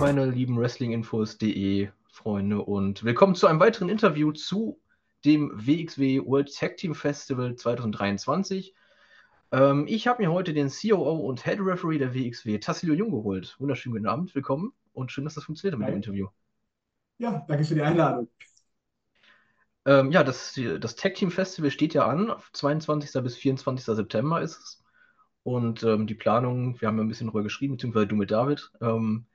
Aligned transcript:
meine 0.00 0.24
lieben 0.24 0.58
Wrestlinginfos.de 0.58 1.90
Freunde 2.08 2.62
und 2.62 3.04
willkommen 3.04 3.34
zu 3.34 3.46
einem 3.46 3.60
weiteren 3.60 3.90
Interview 3.90 4.32
zu 4.32 4.80
dem 5.26 5.52
WXW 5.54 6.24
World 6.24 6.56
Tag 6.56 6.78
Team 6.78 6.94
Festival 6.94 7.54
2023. 7.54 8.74
Ähm, 9.52 9.84
ich 9.86 10.06
habe 10.06 10.22
mir 10.22 10.32
heute 10.32 10.54
den 10.54 10.70
COO 10.70 11.28
und 11.28 11.44
Head 11.44 11.58
Referee 11.60 11.98
der 11.98 12.14
WXW, 12.14 12.58
Tassilio 12.58 12.94
Jung, 12.94 13.10
geholt. 13.10 13.56
Wunderschönen 13.58 13.94
guten 13.94 14.06
Abend, 14.06 14.34
willkommen 14.34 14.72
und 14.94 15.12
schön, 15.12 15.24
dass 15.24 15.34
das 15.34 15.44
funktioniert 15.44 15.78
mit 15.78 15.88
dem 15.88 15.96
Interview. 15.96 16.28
Ja, 17.18 17.44
danke 17.46 17.64
für 17.64 17.74
die 17.74 17.82
Einladung. 17.82 18.28
Ähm, 19.84 20.10
ja, 20.12 20.24
das, 20.24 20.58
das 20.80 20.96
Tag 20.96 21.16
Team 21.16 21.30
Festival 21.30 21.70
steht 21.70 21.92
ja 21.92 22.06
an. 22.06 22.32
22. 22.54 23.22
bis 23.22 23.36
24. 23.36 23.84
September 23.84 24.40
ist 24.40 24.58
es. 24.58 24.82
Und 25.42 25.82
ähm, 25.82 26.06
die 26.06 26.14
Planung, 26.14 26.80
wir 26.80 26.88
haben 26.88 26.96
ja 26.96 27.04
ein 27.04 27.08
bisschen 27.08 27.26
darüber 27.26 27.42
geschrieben, 27.42 27.74
beziehungsweise 27.74 28.06
du 28.06 28.16
mit 28.16 28.30
David, 28.30 28.70
ähm, 28.80 29.26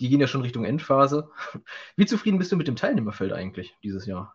die 0.00 0.08
gehen 0.08 0.20
ja 0.20 0.26
schon 0.26 0.42
Richtung 0.42 0.64
Endphase. 0.64 1.30
Wie 1.96 2.06
zufrieden 2.06 2.38
bist 2.38 2.50
du 2.50 2.56
mit 2.56 2.66
dem 2.66 2.76
Teilnehmerfeld 2.76 3.32
eigentlich 3.32 3.76
dieses 3.82 4.06
Jahr? 4.06 4.34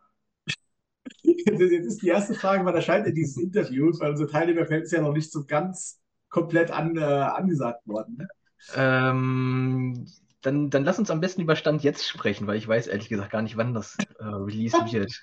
Jetzt 1.24 1.62
ist 1.62 2.02
die 2.02 2.08
erste 2.08 2.34
Frage, 2.34 2.66
wann 2.66 2.76
erscheint 2.76 3.05
denn 3.05 3.16
dieses 3.16 3.38
Interview? 3.38 3.91
Weil 4.00 4.12
unser 4.12 4.28
Teilnehmerfeld 4.28 4.84
ist 4.84 4.91
ja 4.91 5.02
noch 5.02 5.14
nicht 5.14 5.32
so 5.32 5.46
ganz 5.46 6.00
komplett 6.30 6.72
an, 6.72 6.98
äh, 6.98 7.02
angesagt 7.02 7.88
worden. 7.88 8.18
Ne? 8.18 8.28
Ähm, 8.76 10.05
dann, 10.41 10.70
dann 10.70 10.84
lass 10.84 11.00
uns 11.00 11.10
am 11.10 11.22
besten 11.22 11.41
über 11.41 11.55
Stand 11.55 11.84
jetzt 11.84 12.08
sprechen, 12.08 12.46
weil 12.48 12.58
ich 12.58 12.68
weiß 12.68 12.88
ehrlich 12.88 13.10
gesagt 13.10 13.32
gar 13.32 13.41
nicht, 13.41 13.58
wann 13.58 13.74
das 13.74 13.98
äh, 14.20 14.24
Release 14.24 14.77
wird. 14.91 15.13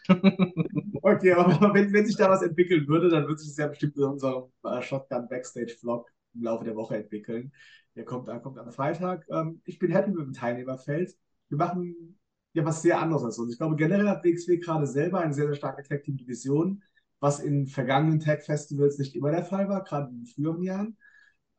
okay, 1.03 1.33
aber 1.33 1.75
wenn, 1.75 1.93
wenn 1.93 2.07
sich 2.07 2.17
da 2.17 2.31
was 2.31 2.43
entwickeln 2.43 2.87
würde, 2.89 3.09
dann 3.09 3.29
wird 3.29 3.39
sich 3.39 3.49
das 3.51 3.59
ja 3.59 3.69
bestimmt 3.69 3.97
in 3.97 4.05
unserem 4.05 4.45
äh, 4.65 4.83
Shotgun 4.83 5.29
Backstage 5.29 5.77
Vlog 5.79 6.11
im 6.34 6.43
Laufe 6.43 6.65
der 6.65 6.77
Woche 6.77 6.97
entwickeln. 6.97 7.53
Der 7.95 8.05
kommt, 8.05 8.29
äh, 8.29 8.39
kommt 8.41 8.59
am 8.59 8.73
Freitag. 8.73 9.27
Ähm, 9.31 9.61
ich 9.65 9.79
bin 9.79 9.91
happy 9.93 10.11
mit 10.11 10.21
dem 10.27 10.33
Teilnehmerfeld. 10.33 11.17
Wir 11.48 11.59
machen 11.59 12.19
ja 12.55 12.65
was 12.65 12.83
sehr 12.83 13.01
anderes 13.01 13.25
als 13.25 13.39
uns. 13.39 13.53
Ich 13.53 13.59
glaube, 13.59 13.77
generell 13.77 14.09
hat 14.09 14.25
WXW 14.25 14.59
gerade 14.59 14.87
selber 14.87 15.21
eine 15.21 15.34
sehr, 15.34 15.47
sehr 15.47 15.57
starke 15.57 15.83
Tag 15.83 16.03
Team 16.03 16.17
Division, 16.17 16.83
was 17.21 17.41
in 17.41 17.67
vergangenen 17.67 18.21
Tag 18.21 18.43
Festivals 18.43 18.99
nicht 18.99 19.15
immer 19.15 19.31
der 19.31 19.45
Fall 19.45 19.69
war, 19.69 19.84
gerade 19.84 20.11
in 20.11 20.19
den 20.19 20.27
früheren 20.27 20.62
Jahren. 20.62 20.97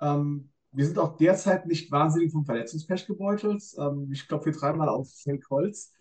Ähm, 0.01 0.49
wir 0.71 0.85
sind 0.85 0.97
auch 0.99 1.17
derzeit 1.17 1.67
nicht 1.67 1.91
wahnsinnig 1.91 2.31
vom 2.31 2.45
Verletzungspech 2.45 3.05
gebeutelt. 3.07 3.63
Ähm, 3.77 4.09
ich 4.11 4.27
glaube, 4.27 4.45
wir 4.45 4.53
treiben 4.53 4.79
mal 4.79 4.89
auf 4.89 5.11
Fake 5.23 5.49
Holz, 5.49 5.93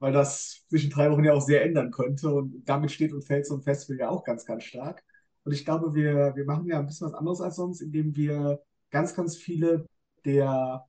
weil 0.00 0.12
das 0.12 0.64
zwischen 0.68 0.90
drei 0.90 1.10
Wochen 1.10 1.24
ja 1.24 1.32
auch 1.34 1.40
sehr 1.40 1.64
ändern 1.64 1.90
könnte. 1.92 2.34
Und 2.34 2.64
damit 2.68 2.90
steht 2.90 3.12
und 3.12 3.24
fällt 3.24 3.46
so 3.46 3.54
ein 3.54 3.62
Festival 3.62 3.98
ja 4.00 4.08
auch 4.10 4.24
ganz, 4.24 4.44
ganz 4.44 4.64
stark. 4.64 5.04
Und 5.44 5.52
ich 5.52 5.64
glaube, 5.64 5.94
wir, 5.94 6.34
wir 6.36 6.44
machen 6.44 6.66
ja 6.66 6.78
ein 6.80 6.86
bisschen 6.86 7.06
was 7.08 7.14
anderes 7.14 7.40
als 7.40 7.56
sonst, 7.56 7.80
indem 7.80 8.14
wir 8.16 8.60
ganz, 8.92 9.14
ganz 9.14 9.36
viele 9.36 9.86
der 10.24 10.86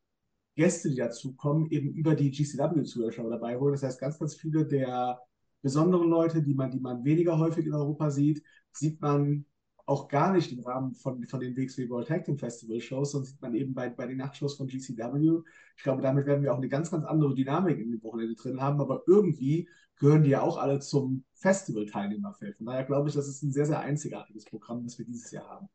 Gäste, 0.55 0.89
die 0.89 0.97
dazukommen, 0.97 1.71
eben 1.71 1.93
über 1.93 2.13
die 2.15 2.29
GCW-Zuschauer 2.29 3.31
dabei 3.31 3.57
holen. 3.57 3.73
Das 3.73 3.81
heißt, 3.83 3.99
ganz, 3.99 4.19
ganz 4.19 4.35
viele 4.35 4.67
der 4.67 5.19
besonderen 5.63 6.09
Leute, 6.09 6.43
die 6.43 6.53
man, 6.53 6.69
die 6.69 6.79
man 6.79 7.03
weniger 7.03 7.39
häufig 7.39 7.65
in 7.65 7.73
Europa 7.73 8.11
sieht, 8.11 8.43
sieht 8.71 9.01
man 9.01 9.45
auch 9.85 10.07
gar 10.07 10.31
nicht 10.31 10.51
im 10.51 10.59
Rahmen 10.59 10.93
von, 10.93 11.25
von 11.25 11.39
den 11.39 11.57
WXW 11.57 11.89
World 11.89 12.07
Tag 12.07 12.23
Team 12.25 12.37
Festival 12.37 12.79
Shows, 12.79 13.11
sondern 13.11 13.29
sieht 13.31 13.41
man 13.41 13.55
eben 13.55 13.73
bei, 13.73 13.89
bei 13.89 14.05
den 14.05 14.17
Nachtshows 14.17 14.55
von 14.55 14.67
GCW. 14.67 15.41
Ich 15.75 15.83
glaube, 15.83 16.01
damit 16.01 16.25
werden 16.25 16.43
wir 16.43 16.53
auch 16.53 16.57
eine 16.57 16.69
ganz, 16.69 16.91
ganz 16.91 17.05
andere 17.05 17.33
Dynamik 17.33 17.79
in 17.79 17.91
dem 17.91 18.03
Wochenende 18.03 18.35
drin 18.35 18.61
haben, 18.61 18.79
aber 18.79 19.03
irgendwie 19.07 19.67
gehören 19.97 20.23
die 20.23 20.31
ja 20.31 20.41
auch 20.41 20.57
alle 20.57 20.79
zum 20.79 21.25
Festival-Teilnehmerfeld. 21.33 22.57
Von 22.57 22.67
daher 22.67 22.83
glaube 22.85 23.09
ich, 23.09 23.15
das 23.15 23.27
ist 23.27 23.43
ein 23.43 23.51
sehr, 23.51 23.65
sehr 23.65 23.79
einzigartiges 23.79 24.45
Programm, 24.45 24.83
das 24.83 24.97
wir 24.97 25.05
dieses 25.05 25.31
Jahr 25.31 25.47
haben. 25.49 25.69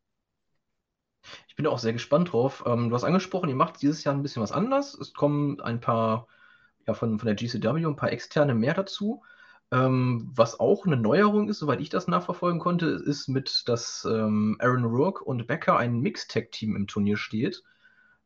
Ich 1.47 1.55
bin 1.55 1.67
auch 1.67 1.79
sehr 1.79 1.93
gespannt 1.93 2.33
drauf. 2.33 2.63
Ähm, 2.65 2.89
du 2.89 2.95
hast 2.95 3.03
angesprochen, 3.03 3.49
ihr 3.49 3.55
macht 3.55 3.81
dieses 3.81 4.03
Jahr 4.03 4.15
ein 4.15 4.23
bisschen 4.23 4.41
was 4.41 4.51
anders. 4.51 4.93
Es 4.95 5.13
kommen 5.13 5.59
ein 5.61 5.79
paar, 5.81 6.27
ja, 6.87 6.93
von, 6.93 7.19
von 7.19 7.25
der 7.25 7.35
GCW 7.35 7.85
ein 7.85 7.95
paar 7.95 8.11
externe 8.11 8.53
mehr 8.55 8.73
dazu. 8.73 9.23
Ähm, 9.71 10.31
was 10.33 10.59
auch 10.59 10.85
eine 10.85 10.97
Neuerung 10.97 11.47
ist, 11.49 11.59
soweit 11.59 11.79
ich 11.81 11.89
das 11.89 12.07
nachverfolgen 12.07 12.59
konnte, 12.59 12.87
ist 12.87 13.27
mit, 13.27 13.67
dass 13.67 14.05
ähm, 14.09 14.57
Aaron 14.59 14.85
Rourke 14.85 15.23
und 15.23 15.45
Becker 15.47 15.77
ein 15.77 15.99
Mixtag-Team 15.99 16.75
im 16.75 16.87
Turnier 16.87 17.17
steht. 17.17 17.63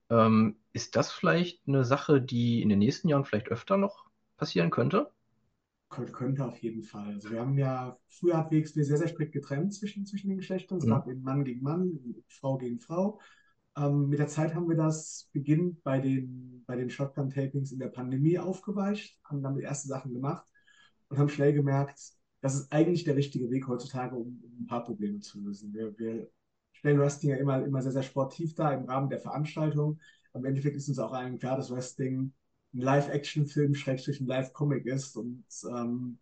Ähm, 0.10 0.58
ist 0.74 0.96
das 0.96 1.12
vielleicht 1.12 1.68
eine 1.68 1.84
Sache, 1.86 2.22
die 2.22 2.62
in 2.62 2.70
den 2.70 2.80
nächsten 2.80 3.10
Jahren 3.10 3.26
vielleicht 3.26 3.50
öfter 3.50 3.78
noch 3.78 4.06
passieren 4.38 4.70
könnte? 4.70 5.12
Könnte 5.96 6.46
auf 6.46 6.58
jeden 6.60 6.84
Fall. 6.84 7.14
Also 7.14 7.32
wir 7.32 7.40
haben 7.40 7.58
ja, 7.58 7.98
früher 8.08 8.38
hat 8.38 8.52
WXW 8.52 8.84
sehr, 8.84 8.98
sehr 8.98 9.08
strikt 9.08 9.34
getrennt 9.34 9.74
zwischen, 9.74 10.06
zwischen 10.06 10.30
den 10.30 10.38
Geschlechtern. 10.38 10.80
Es 10.80 10.86
mhm. 10.86 10.90
gab 10.90 11.08
eben 11.08 11.22
Mann 11.22 11.44
gegen 11.44 11.62
Mann, 11.62 12.00
Frau 12.28 12.58
gegen 12.58 12.80
Frau. 12.80 13.20
Ähm, 13.78 14.10
mit 14.10 14.20
der 14.20 14.28
Zeit 14.28 14.54
haben 14.54 14.70
wir 14.70 14.76
das 14.76 15.30
beginnend 15.34 15.84
bei 15.84 16.00
den, 16.00 16.64
bei 16.66 16.76
den 16.76 16.90
Shotgun-Tapings 16.90 17.72
in 17.72 17.80
der 17.80 17.88
Pandemie 17.88 18.38
aufgeweicht, 18.38 19.18
haben 19.24 19.42
damit 19.42 19.64
erste 19.64 19.88
Sachen 19.88 20.14
gemacht 20.14 20.46
und 21.10 21.18
haben 21.18 21.30
schnell 21.30 21.54
gemerkt, 21.54 22.00
das 22.42 22.56
ist 22.56 22.72
eigentlich 22.72 23.04
der 23.04 23.16
richtige 23.16 23.50
Weg 23.50 23.68
heutzutage, 23.68 24.16
um, 24.16 24.42
um 24.44 24.64
ein 24.64 24.68
paar 24.68 24.84
Probleme 24.84 25.20
zu 25.20 25.42
lösen. 25.42 25.74
Wir, 25.74 25.98
wir 25.98 26.30
stellen 26.74 27.00
Wrestling 27.00 27.32
ja 27.32 27.38
immer, 27.38 27.64
immer 27.64 27.82
sehr, 27.82 27.94
sehr 27.94 28.04
sportiv 28.04 28.54
dar 28.56 28.74
im 28.74 28.86
Rahmen 28.86 29.10
der 29.10 29.20
Veranstaltung. 29.20 30.00
Am 30.34 30.44
Endeffekt 30.46 30.76
ist 30.76 30.90
uns 30.90 31.00
auch 31.00 31.14
allen 31.14 31.40
klar, 31.40 31.56
dass 31.56 31.72
Wrestling 31.72 32.34
ein 32.74 32.80
Live-Action-Film, 32.80 33.76
Schrägstrich 33.76 34.20
ein 34.20 34.28
Live-Comic 34.28 34.86
ist. 34.86 35.16
Und 35.18 35.46
ähm, 35.70 36.18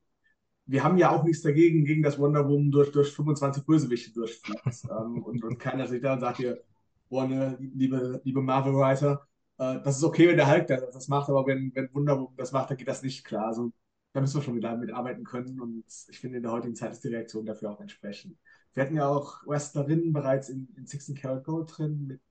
wir 0.65 0.83
haben 0.83 0.97
ja 0.97 1.11
auch 1.11 1.23
nichts 1.23 1.41
dagegen, 1.41 1.85
gegen 1.85 2.03
das 2.03 2.19
Wonder 2.19 2.47
Woman 2.47 2.71
durch, 2.71 2.91
durch 2.91 3.11
25 3.13 3.65
Bösewichte 3.65 4.13
durchfliegt. 4.13 4.61
ähm, 4.89 5.23
und, 5.23 5.43
und 5.43 5.57
keiner 5.57 5.87
sich 5.87 6.01
da 6.01 6.13
und 6.13 6.21
sagt 6.21 6.37
hier, 6.37 6.61
boah, 7.09 7.27
ne, 7.27 7.57
liebe, 7.59 8.21
liebe 8.23 8.41
Marvel-Writer, 8.41 9.27
äh, 9.57 9.79
das 9.83 9.97
ist 9.97 10.03
okay, 10.03 10.27
wenn 10.27 10.37
der 10.37 10.49
Hulk 10.49 10.67
das 10.67 11.07
macht, 11.07 11.29
aber 11.29 11.45
wenn, 11.45 11.71
wenn 11.75 11.93
Wonder 11.93 12.17
Woman 12.19 12.35
das 12.37 12.51
macht, 12.51 12.69
dann 12.69 12.77
geht 12.77 12.87
das 12.87 13.03
nicht 13.03 13.23
klar. 13.25 13.47
Also 13.47 13.71
da 14.13 14.21
müssen 14.21 14.35
wir 14.35 14.43
schon 14.43 14.55
wieder 14.55 14.75
mitarbeiten 14.75 15.23
können 15.23 15.59
und 15.61 15.85
ich 16.09 16.19
finde, 16.19 16.37
in 16.37 16.43
der 16.43 16.51
heutigen 16.51 16.75
Zeit 16.75 16.91
ist 16.91 17.03
die 17.03 17.09
Reaktion 17.09 17.45
dafür 17.45 17.71
auch 17.71 17.79
entsprechend. 17.79 18.37
Wir 18.73 18.83
hatten 18.83 18.95
ja 18.95 19.07
auch 19.07 19.45
Wrestlerinnen 19.45 20.13
bereits 20.13 20.49
in, 20.49 20.67
in 20.77 20.85
16 20.85 21.15
Karat 21.15 21.43
Gold 21.43 21.77
drin, 21.77 22.07
mit, 22.07 22.21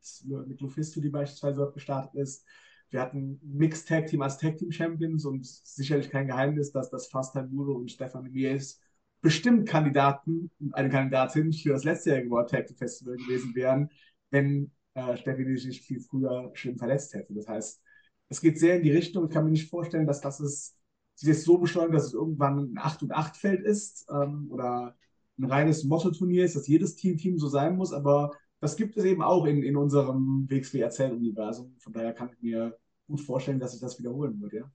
mit 0.47 0.61
Lufisto, 0.61 1.01
die 1.01 1.11
beispielsweise 1.11 1.57
dort 1.57 1.75
gestartet 1.75 2.15
ist. 2.15 2.47
Wir 2.91 3.01
hatten 3.01 3.41
Mixed 3.43 3.89
Tag 3.89 4.07
Team 4.07 4.23
als 4.23 4.39
Tag 4.39 4.57
Team 4.57 4.73
Champions 4.73 5.25
und 5.25 5.47
sicherlich 5.47 6.11
kein 6.11 6.27
Geheimnis, 6.27 6.73
dass 6.73 6.91
das 6.91 7.09
Fastan 7.09 7.51
Muro 7.53 7.73
und 7.73 7.91
Stefan 7.91 8.31
Mies 8.31 8.81
bestimmt 9.21 9.69
Kandidaten 9.69 10.51
eine 10.73 10.89
Kandidatin 10.89 11.53
für 11.53 11.71
das 11.71 11.85
letztjährige 11.85 12.31
World 12.31 12.51
Tag 12.51 12.67
Team 12.67 12.77
Festival 12.77 13.17
gewesen 13.17 13.55
wären, 13.55 13.91
wenn 14.31 14.71
äh, 14.95 15.17
Steffi 15.17 15.57
sich 15.57 15.83
viel 15.83 16.01
früher 16.01 16.51
schlimm 16.55 16.79
verletzt 16.79 17.15
hätte. 17.15 17.35
Das 17.35 17.49
heißt, 17.49 17.81
es 18.29 18.41
geht 18.41 18.59
sehr 18.59 18.77
in 18.77 18.83
die 18.83 18.93
Richtung. 18.93 19.27
Ich 19.27 19.31
kann 19.31 19.45
mir 19.45 19.51
nicht 19.51 19.71
vorstellen, 19.71 20.07
dass 20.07 20.21
das 20.21 20.41
ist 20.41 20.77
sich 21.21 21.29
jetzt 21.29 21.45
so 21.45 21.59
beschleunigt, 21.59 21.95
dass 21.95 22.07
es 22.07 22.15
irgendwann 22.15 22.59
ein 22.59 22.79
8 22.79 23.03
und 23.03 23.13
8 23.13 23.37
Feld 23.37 23.63
ist 23.63 24.07
ähm, 24.11 24.47
oder 24.51 24.97
ein 25.39 25.45
reines 25.45 25.85
Motto-Turnier 25.85 26.45
ist, 26.45 26.57
dass 26.57 26.67
jedes 26.67 26.97
Team 26.97 27.19
Team 27.19 27.39
so 27.39 27.49
sein 27.49 27.77
muss, 27.77 27.93
aber 27.93 28.33
das 28.61 28.77
gibt 28.77 28.97
es 28.97 29.05
eben 29.05 29.23
auch 29.23 29.45
in, 29.45 29.63
in 29.63 29.77
unserem 29.77 30.47
WXW-Erzähluniversum. 30.49 31.77
Von 31.79 31.93
daher 31.93 32.13
kann 32.15 32.31
ich 32.33 32.43
mir 32.43 32.79
gut 33.11 33.21
vorstellen, 33.21 33.59
dass 33.59 33.73
sich 33.73 33.81
das 33.81 33.99
wiederholen 33.99 34.41
wird, 34.41 34.53
ja. 34.53 34.71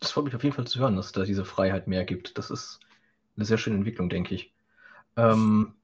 Das 0.00 0.12
freut 0.12 0.24
mich 0.24 0.34
auf 0.34 0.44
jeden 0.44 0.54
Fall 0.54 0.66
zu 0.66 0.78
hören, 0.78 0.96
dass 0.96 1.12
da 1.12 1.24
diese 1.24 1.44
Freiheit 1.44 1.88
mehr 1.88 2.04
gibt. 2.04 2.38
Das 2.38 2.50
ist 2.50 2.80
eine 3.36 3.44
sehr 3.44 3.58
schöne 3.58 3.76
Entwicklung, 3.76 4.08
denke 4.08 4.34
ich. 4.34 4.54
Ähm, 5.16 5.74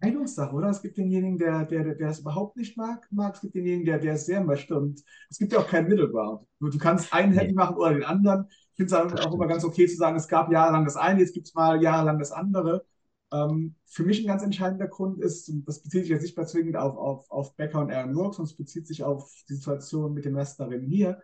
Meinungssache, 0.00 0.54
oder? 0.54 0.70
Es 0.70 0.80
gibt 0.82 0.96
denjenigen, 0.96 1.38
der, 1.38 1.64
der, 1.64 1.94
der 1.94 2.08
es 2.08 2.20
überhaupt 2.20 2.56
nicht 2.56 2.76
mag, 2.76 3.06
mag. 3.10 3.34
Es 3.34 3.40
gibt 3.40 3.54
denjenigen, 3.54 3.84
der, 3.84 3.98
der 3.98 4.14
es 4.14 4.26
sehr 4.26 4.42
möchte. 4.42 4.76
Und 4.78 5.02
es 5.28 5.38
gibt 5.38 5.52
ja 5.52 5.58
auch 5.58 5.66
keinen 5.66 5.88
Middle 5.88 6.08
Ground. 6.08 6.46
Du, 6.60 6.78
kannst 6.78 7.12
einen 7.12 7.32
happy 7.32 7.52
machen 7.52 7.76
oder 7.76 7.94
den 7.94 8.04
anderen. 8.04 8.46
Ich 8.50 8.76
finde 8.76 9.14
es 9.14 9.26
auch 9.26 9.34
immer 9.34 9.46
ganz 9.46 9.64
okay 9.64 9.86
zu 9.86 9.96
sagen, 9.96 10.16
es 10.16 10.28
gab 10.28 10.50
jahrelang 10.50 10.84
das 10.84 10.96
eine, 10.96 11.20
jetzt 11.20 11.34
gibt 11.34 11.48
es 11.48 11.54
mal 11.54 11.82
jahrelang 11.82 12.18
das 12.18 12.32
andere. 12.32 12.86
Ähm, 13.32 13.76
für 13.86 14.04
mich 14.04 14.20
ein 14.20 14.26
ganz 14.26 14.42
entscheidender 14.42 14.88
Grund 14.88 15.20
ist, 15.20 15.48
und 15.48 15.66
das 15.66 15.82
bezieht 15.82 16.02
sich 16.02 16.10
jetzt 16.10 16.22
nicht 16.22 16.36
mehr 16.36 16.46
zwingend 16.46 16.76
auf, 16.76 16.96
auf, 16.96 17.30
auf 17.30 17.56
Becker 17.56 17.80
und 17.80 17.92
Aaron 17.92 18.14
Rourke, 18.14 18.36
sondern 18.36 18.50
es 18.50 18.56
bezieht 18.56 18.86
sich 18.86 19.04
auf 19.04 19.32
die 19.48 19.54
Situation 19.54 20.14
mit 20.14 20.24
den 20.24 20.34
Wrestlerinnen 20.34 20.88
hier. 20.88 21.20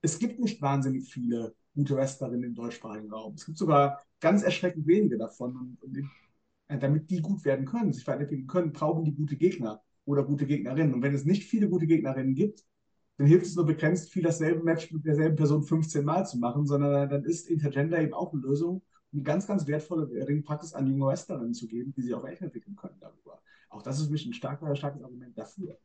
Es 0.00 0.18
gibt 0.18 0.38
nicht 0.40 0.62
wahnsinnig 0.62 1.12
viele 1.12 1.54
gute 1.74 1.96
Wrestlerinnen 1.96 2.44
im 2.44 2.54
deutschsprachigen 2.54 3.12
Raum. 3.12 3.34
Es 3.34 3.46
gibt 3.46 3.58
sogar 3.58 4.00
ganz 4.20 4.42
erschreckend 4.42 4.86
wenige 4.86 5.18
davon. 5.18 5.56
Und, 5.56 5.82
und 5.82 5.98
äh, 6.68 6.78
damit 6.78 7.10
die 7.10 7.20
gut 7.20 7.44
werden 7.44 7.66
können, 7.66 7.92
sich 7.92 8.06
weiterentwickeln 8.06 8.46
können, 8.46 8.72
brauchen 8.72 9.04
die 9.04 9.14
gute 9.14 9.36
Gegner 9.36 9.82
oder 10.04 10.24
gute 10.24 10.46
Gegnerinnen. 10.46 10.94
Und 10.94 11.02
wenn 11.02 11.14
es 11.14 11.24
nicht 11.24 11.44
viele 11.44 11.68
gute 11.68 11.86
Gegnerinnen 11.86 12.34
gibt, 12.34 12.64
dann 13.16 13.26
hilft 13.26 13.46
es 13.46 13.56
nur 13.56 13.66
begrenzt 13.66 14.10
viel, 14.12 14.22
dasselbe 14.22 14.62
Match 14.62 14.92
mit 14.92 15.04
derselben 15.04 15.36
Person 15.36 15.62
15 15.64 16.04
Mal 16.04 16.24
zu 16.24 16.38
machen, 16.38 16.66
sondern 16.66 17.08
dann 17.08 17.24
ist 17.24 17.48
Intergender 17.48 18.00
eben 18.00 18.14
auch 18.14 18.32
eine 18.32 18.42
Lösung, 18.42 18.82
um 19.12 19.24
ganz, 19.24 19.46
ganz 19.46 19.66
wertvolle 19.66 20.08
Ringpraxis 20.26 20.74
an 20.74 20.86
junge 20.86 21.06
Wrestlerinnen 21.06 21.54
zu 21.54 21.66
geben, 21.66 21.92
die 21.96 22.02
sie 22.02 22.14
auch 22.14 22.26
echt 22.26 22.42
entwickeln 22.42 22.76
können 22.76 22.98
darüber. 23.00 23.40
Auch 23.70 23.82
das 23.82 23.98
ist 23.98 24.06
für 24.06 24.12
mich 24.12 24.26
ein 24.26 24.32
starker, 24.32 24.74
starkes 24.76 25.02
Argument 25.02 25.36
dafür. 25.36 25.76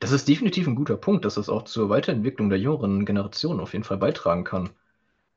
Das 0.00 0.12
ist 0.12 0.28
definitiv 0.28 0.66
ein 0.66 0.74
guter 0.74 0.96
Punkt, 0.96 1.24
dass 1.24 1.36
es 1.36 1.48
auch 1.48 1.62
zur 1.64 1.88
Weiterentwicklung 1.88 2.48
der 2.50 2.58
jüngeren 2.58 3.04
Generation 3.04 3.60
auf 3.60 3.72
jeden 3.72 3.84
Fall 3.84 3.98
beitragen 3.98 4.44
kann. 4.44 4.70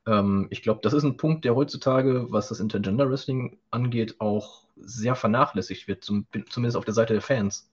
Ähm, 0.06 0.48
ich 0.50 0.62
glaube, 0.62 0.80
das 0.82 0.92
ist 0.92 1.04
ein 1.04 1.16
Punkt, 1.16 1.44
der 1.44 1.54
heutzutage, 1.54 2.26
was 2.30 2.48
das 2.48 2.60
Intergender 2.60 3.08
Wrestling 3.10 3.58
angeht, 3.70 4.20
auch 4.20 4.64
sehr 4.76 5.14
vernachlässigt 5.14 5.88
wird, 5.88 6.04
zum, 6.04 6.26
zumindest 6.48 6.76
auf 6.76 6.84
der 6.84 6.94
Seite 6.94 7.12
der 7.12 7.22
Fans. 7.22 7.71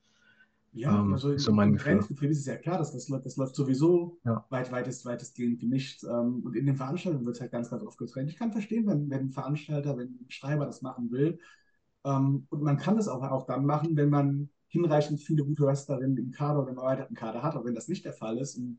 Ja, 0.72 0.92
Ähm, 0.96 1.14
also 1.14 1.38
so 1.38 1.52
mein 1.52 1.70
im. 1.72 1.78
Trainingsbetrieb 1.78 2.30
ist 2.32 2.40
es 2.40 2.46
ja 2.46 2.56
klar, 2.58 2.78
dass 2.78 2.92
das, 2.92 3.08
läuft- 3.10 3.26
das 3.26 3.36
läuft 3.38 3.56
sowieso 3.56 4.20
Ja. 4.26 4.46
weit, 4.50 4.72
weitest, 4.72 5.06
weitestgehend 5.06 5.60
gemischt. 5.60 6.04
Ähm, 6.04 6.42
und 6.44 6.56
in 6.56 6.66
den 6.66 6.76
Veranstaltungen 6.76 7.26
wird 7.26 7.36
es 7.36 7.42
halt 7.42 7.52
ganz, 7.52 7.70
ganz 7.70 7.84
oft 7.84 7.98
getrennt. 7.98 8.30
Ich 8.30 8.38
kann 8.38 8.52
verstehen, 8.52 8.86
wenn, 8.88 9.10
wenn 9.10 9.22
ein 9.28 9.32
Veranstalter, 9.32 9.98
wenn 9.98 10.08
ein 10.22 10.30
Schreiber 10.30 10.66
das 10.66 10.82
machen 10.82 11.12
will. 11.12 11.40
Ähm, 12.06 12.46
und 12.50 12.62
man 12.64 12.78
kann 12.78 12.96
das 12.96 13.08
auch, 13.08 13.22
auch 13.24 13.46
dann 13.46 13.66
machen, 13.66 13.96
wenn 13.98 14.10
man 14.10 14.50
hinreichend 14.68 15.20
viele 15.22 15.44
gute 15.44 15.64
Wrestlerinnen 15.64 16.18
im 16.18 16.32
Kader 16.32 16.62
oder 16.62 16.72
im 16.72 16.78
erweiterten 16.78 17.16
Kader 17.16 17.44
hat. 17.44 17.56
Aber 17.56 17.66
wenn 17.66 17.76
das 17.76 17.88
nicht 17.88 18.06
der 18.06 18.14
Fall 18.14 18.38
ist 18.38 18.56
und 18.58 18.78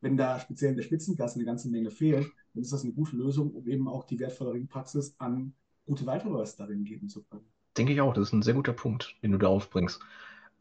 wenn 0.00 0.16
da 0.16 0.38
speziell 0.40 0.70
in 0.72 0.76
der 0.76 0.84
Spitzenklasse 0.84 1.36
eine 1.36 1.44
ganze 1.44 1.68
Menge 1.70 1.90
fehlt, 1.90 2.26
dann 2.54 2.62
ist 2.62 2.72
das 2.72 2.84
eine 2.84 2.92
gute 2.92 3.16
Lösung, 3.16 3.50
um 3.52 3.66
eben 3.68 3.88
auch 3.88 4.04
die 4.04 4.18
wertvolle 4.18 4.52
Ringpraxis 4.52 5.14
an 5.18 5.54
gute 5.86 6.06
weitere 6.06 6.32
Wrestlerinnen 6.32 6.84
geben 6.84 7.08
zu 7.08 7.22
können. 7.24 7.46
Denke 7.78 7.92
ich 7.94 8.00
auch, 8.00 8.12
das 8.12 8.28
ist 8.28 8.32
ein 8.34 8.42
sehr 8.42 8.54
guter 8.54 8.72
Punkt, 8.74 9.16
den 9.22 9.32
du 9.32 9.38
da 9.38 9.46
aufbringst. 9.46 10.00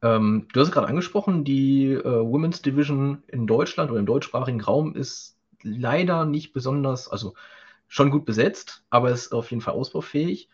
Ähm, 0.01 0.47
du 0.53 0.59
hast 0.59 0.67
es 0.69 0.73
gerade 0.73 0.88
angesprochen, 0.88 1.44
die 1.44 1.91
äh, 1.91 2.03
Women's 2.05 2.61
Division 2.61 3.23
in 3.27 3.47
Deutschland 3.47 3.89
oder 3.91 3.99
im 3.99 4.05
deutschsprachigen 4.05 4.61
Raum 4.61 4.95
ist 4.95 5.38
leider 5.63 6.25
nicht 6.25 6.53
besonders, 6.53 7.07
also 7.09 7.33
schon 7.88 8.11
gut 8.11 8.25
besetzt, 8.25 8.85
aber 8.89 9.11
ist 9.11 9.33
auf 9.33 9.51
jeden 9.51 9.61
Fall 9.61 9.73
ausbaufähig. 9.75 10.49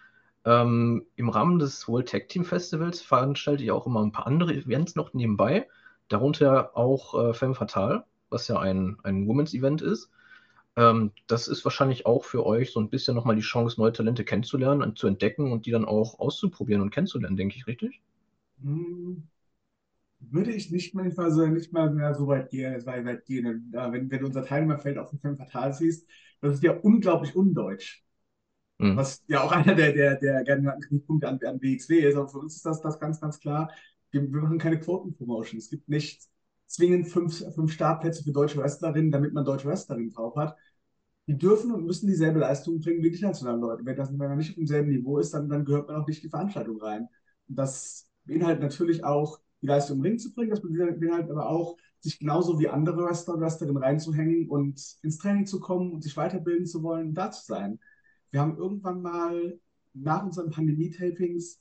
Ähm, 0.45 1.05
Im 1.15 1.29
Rahmen 1.29 1.59
des 1.59 1.87
World 1.87 2.09
Tag 2.09 2.29
Team 2.29 2.45
Festivals 2.45 3.01
veranstalte 3.01 3.63
ich 3.63 3.71
auch 3.71 3.87
immer 3.87 4.03
ein 4.03 4.11
paar 4.13 4.27
andere 4.27 4.53
Events 4.53 4.95
noch 4.95 5.13
nebenbei, 5.13 5.67
darunter 6.09 6.77
auch 6.77 7.29
äh, 7.31 7.33
Femme 7.33 7.55
Fatale, 7.55 8.05
was 8.29 8.47
ja 8.47 8.59
ein, 8.59 8.97
ein 9.03 9.27
Women's 9.27 9.53
Event 9.53 9.81
ist. 9.81 10.11
Ähm, 10.77 11.11
das 11.27 11.47
ist 11.49 11.65
wahrscheinlich 11.65 12.05
auch 12.05 12.23
für 12.25 12.45
euch 12.45 12.71
so 12.73 12.79
ein 12.81 12.89
bisschen 12.89 13.15
nochmal 13.15 13.35
die 13.35 13.41
Chance, 13.43 13.79
neue 13.81 13.93
Talente 13.93 14.25
kennenzulernen 14.25 14.83
und 14.83 14.97
zu 14.99 15.07
entdecken 15.07 15.51
und 15.51 15.65
die 15.65 15.71
dann 15.71 15.85
auch 15.85 16.19
auszuprobieren 16.19 16.81
und 16.81 16.91
kennenzulernen, 16.91 17.37
denke 17.37 17.57
ich, 17.57 17.67
richtig? 17.67 18.01
Hm, 18.63 19.27
würde 20.31 20.51
ich 20.51 20.71
nicht 20.71 20.93
manchmal 20.95 21.31
so, 21.31 21.45
nicht 21.47 21.73
mal 21.73 21.91
mehr 21.91 22.13
so 22.15 22.27
weit 22.27 22.49
gehen, 22.49 22.85
weit 22.85 23.25
gehen. 23.25 23.73
Äh, 23.73 23.91
wenn, 23.91 24.09
wenn 24.09 24.23
unser 24.23 24.45
Teilnehmerfeld 24.45 24.97
auf 24.97 25.09
dem 25.09 25.19
Femme 25.19 25.37
Fatale 25.37 25.73
siehst, 25.73 26.07
das 26.41 26.55
ist 26.55 26.63
ja 26.63 26.73
unglaublich 26.73 27.35
undeutsch. 27.35 28.03
Hm. 28.79 28.97
Was 28.97 29.23
ja 29.27 29.41
auch 29.41 29.51
einer 29.51 29.75
der, 29.75 29.93
der, 29.93 30.15
der 30.15 30.43
gerne 30.43 30.61
genannten 30.61 30.81
Kritikpunkte 30.81 31.27
an, 31.27 31.39
an 31.45 31.61
WXW 31.61 31.99
ist. 31.99 32.15
Aber 32.15 32.27
für 32.27 32.39
uns 32.39 32.55
ist 32.55 32.65
das, 32.65 32.81
das 32.81 32.99
ganz, 32.99 33.21
ganz 33.21 33.39
klar. 33.39 33.71
Wir, 34.11 34.21
wir 34.21 34.41
machen 34.41 34.57
keine 34.57 34.79
Quoten-Promotion. 34.79 35.57
Es 35.57 35.69
gibt 35.69 35.89
nicht 35.89 36.23
zwingend 36.67 37.07
fünf, 37.07 37.43
fünf 37.53 37.71
Startplätze 37.71 38.23
für 38.23 38.31
deutsche 38.31 38.57
Wrestlerinnen, 38.57 39.11
damit 39.11 39.33
man 39.33 39.45
deutsche 39.45 39.67
Wrestlerinnen 39.67 40.11
drauf 40.11 40.35
hat. 40.35 40.57
Die 41.27 41.37
dürfen 41.37 41.71
und 41.71 41.85
müssen 41.85 42.07
dieselbe 42.07 42.39
Leistung 42.39 42.79
bringen 42.81 43.01
wie 43.03 43.11
die 43.11 43.21
nationalen 43.21 43.61
Leute. 43.61 43.85
Wenn, 43.85 43.95
das, 43.95 44.11
wenn 44.11 44.17
man 44.17 44.37
nicht 44.37 44.49
auf 44.49 44.55
demselben 44.55 44.89
Niveau 44.89 45.19
ist, 45.19 45.33
dann, 45.33 45.47
dann 45.47 45.63
gehört 45.63 45.87
man 45.87 46.01
auch 46.01 46.07
nicht 46.07 46.17
in 46.17 46.27
die 46.27 46.31
Veranstaltung 46.31 46.81
rein. 46.81 47.07
Und 47.47 47.55
das 47.55 48.09
beinhaltet 48.25 48.61
natürlich 48.61 49.03
auch, 49.03 49.39
die 49.63 49.68
Leistung 49.68 49.98
im 49.98 50.04
Ring 50.04 50.19
zu 50.19 50.33
bringen. 50.33 50.51
Das 50.51 50.62
beinhaltet 50.62 51.31
aber 51.31 51.50
auch, 51.50 51.77
sich 52.01 52.19
genauso 52.19 52.60
wie 52.60 52.68
andere 52.68 53.06
Wrestler 53.06 53.36
und 53.36 53.42
Wrestlerinnen 53.42 53.81
reinzuhängen 53.81 54.50
und 54.50 54.98
ins 55.01 55.18
Training 55.18 55.45
zu 55.45 55.62
kommen 55.62 55.94
und 55.94 56.04
sich 56.04 56.15
weiterbilden 56.18 56.65
zu 56.65 56.83
wollen 56.83 57.10
und 57.10 57.13
da 57.15 57.31
zu 57.31 57.45
sein. 57.45 57.80
Wir 58.31 58.42
haben 58.42 58.57
irgendwann 58.57 59.01
mal 59.01 59.57
nach 59.94 60.25
unseren 60.25 60.50
Pandemie-Tapings 60.50 61.60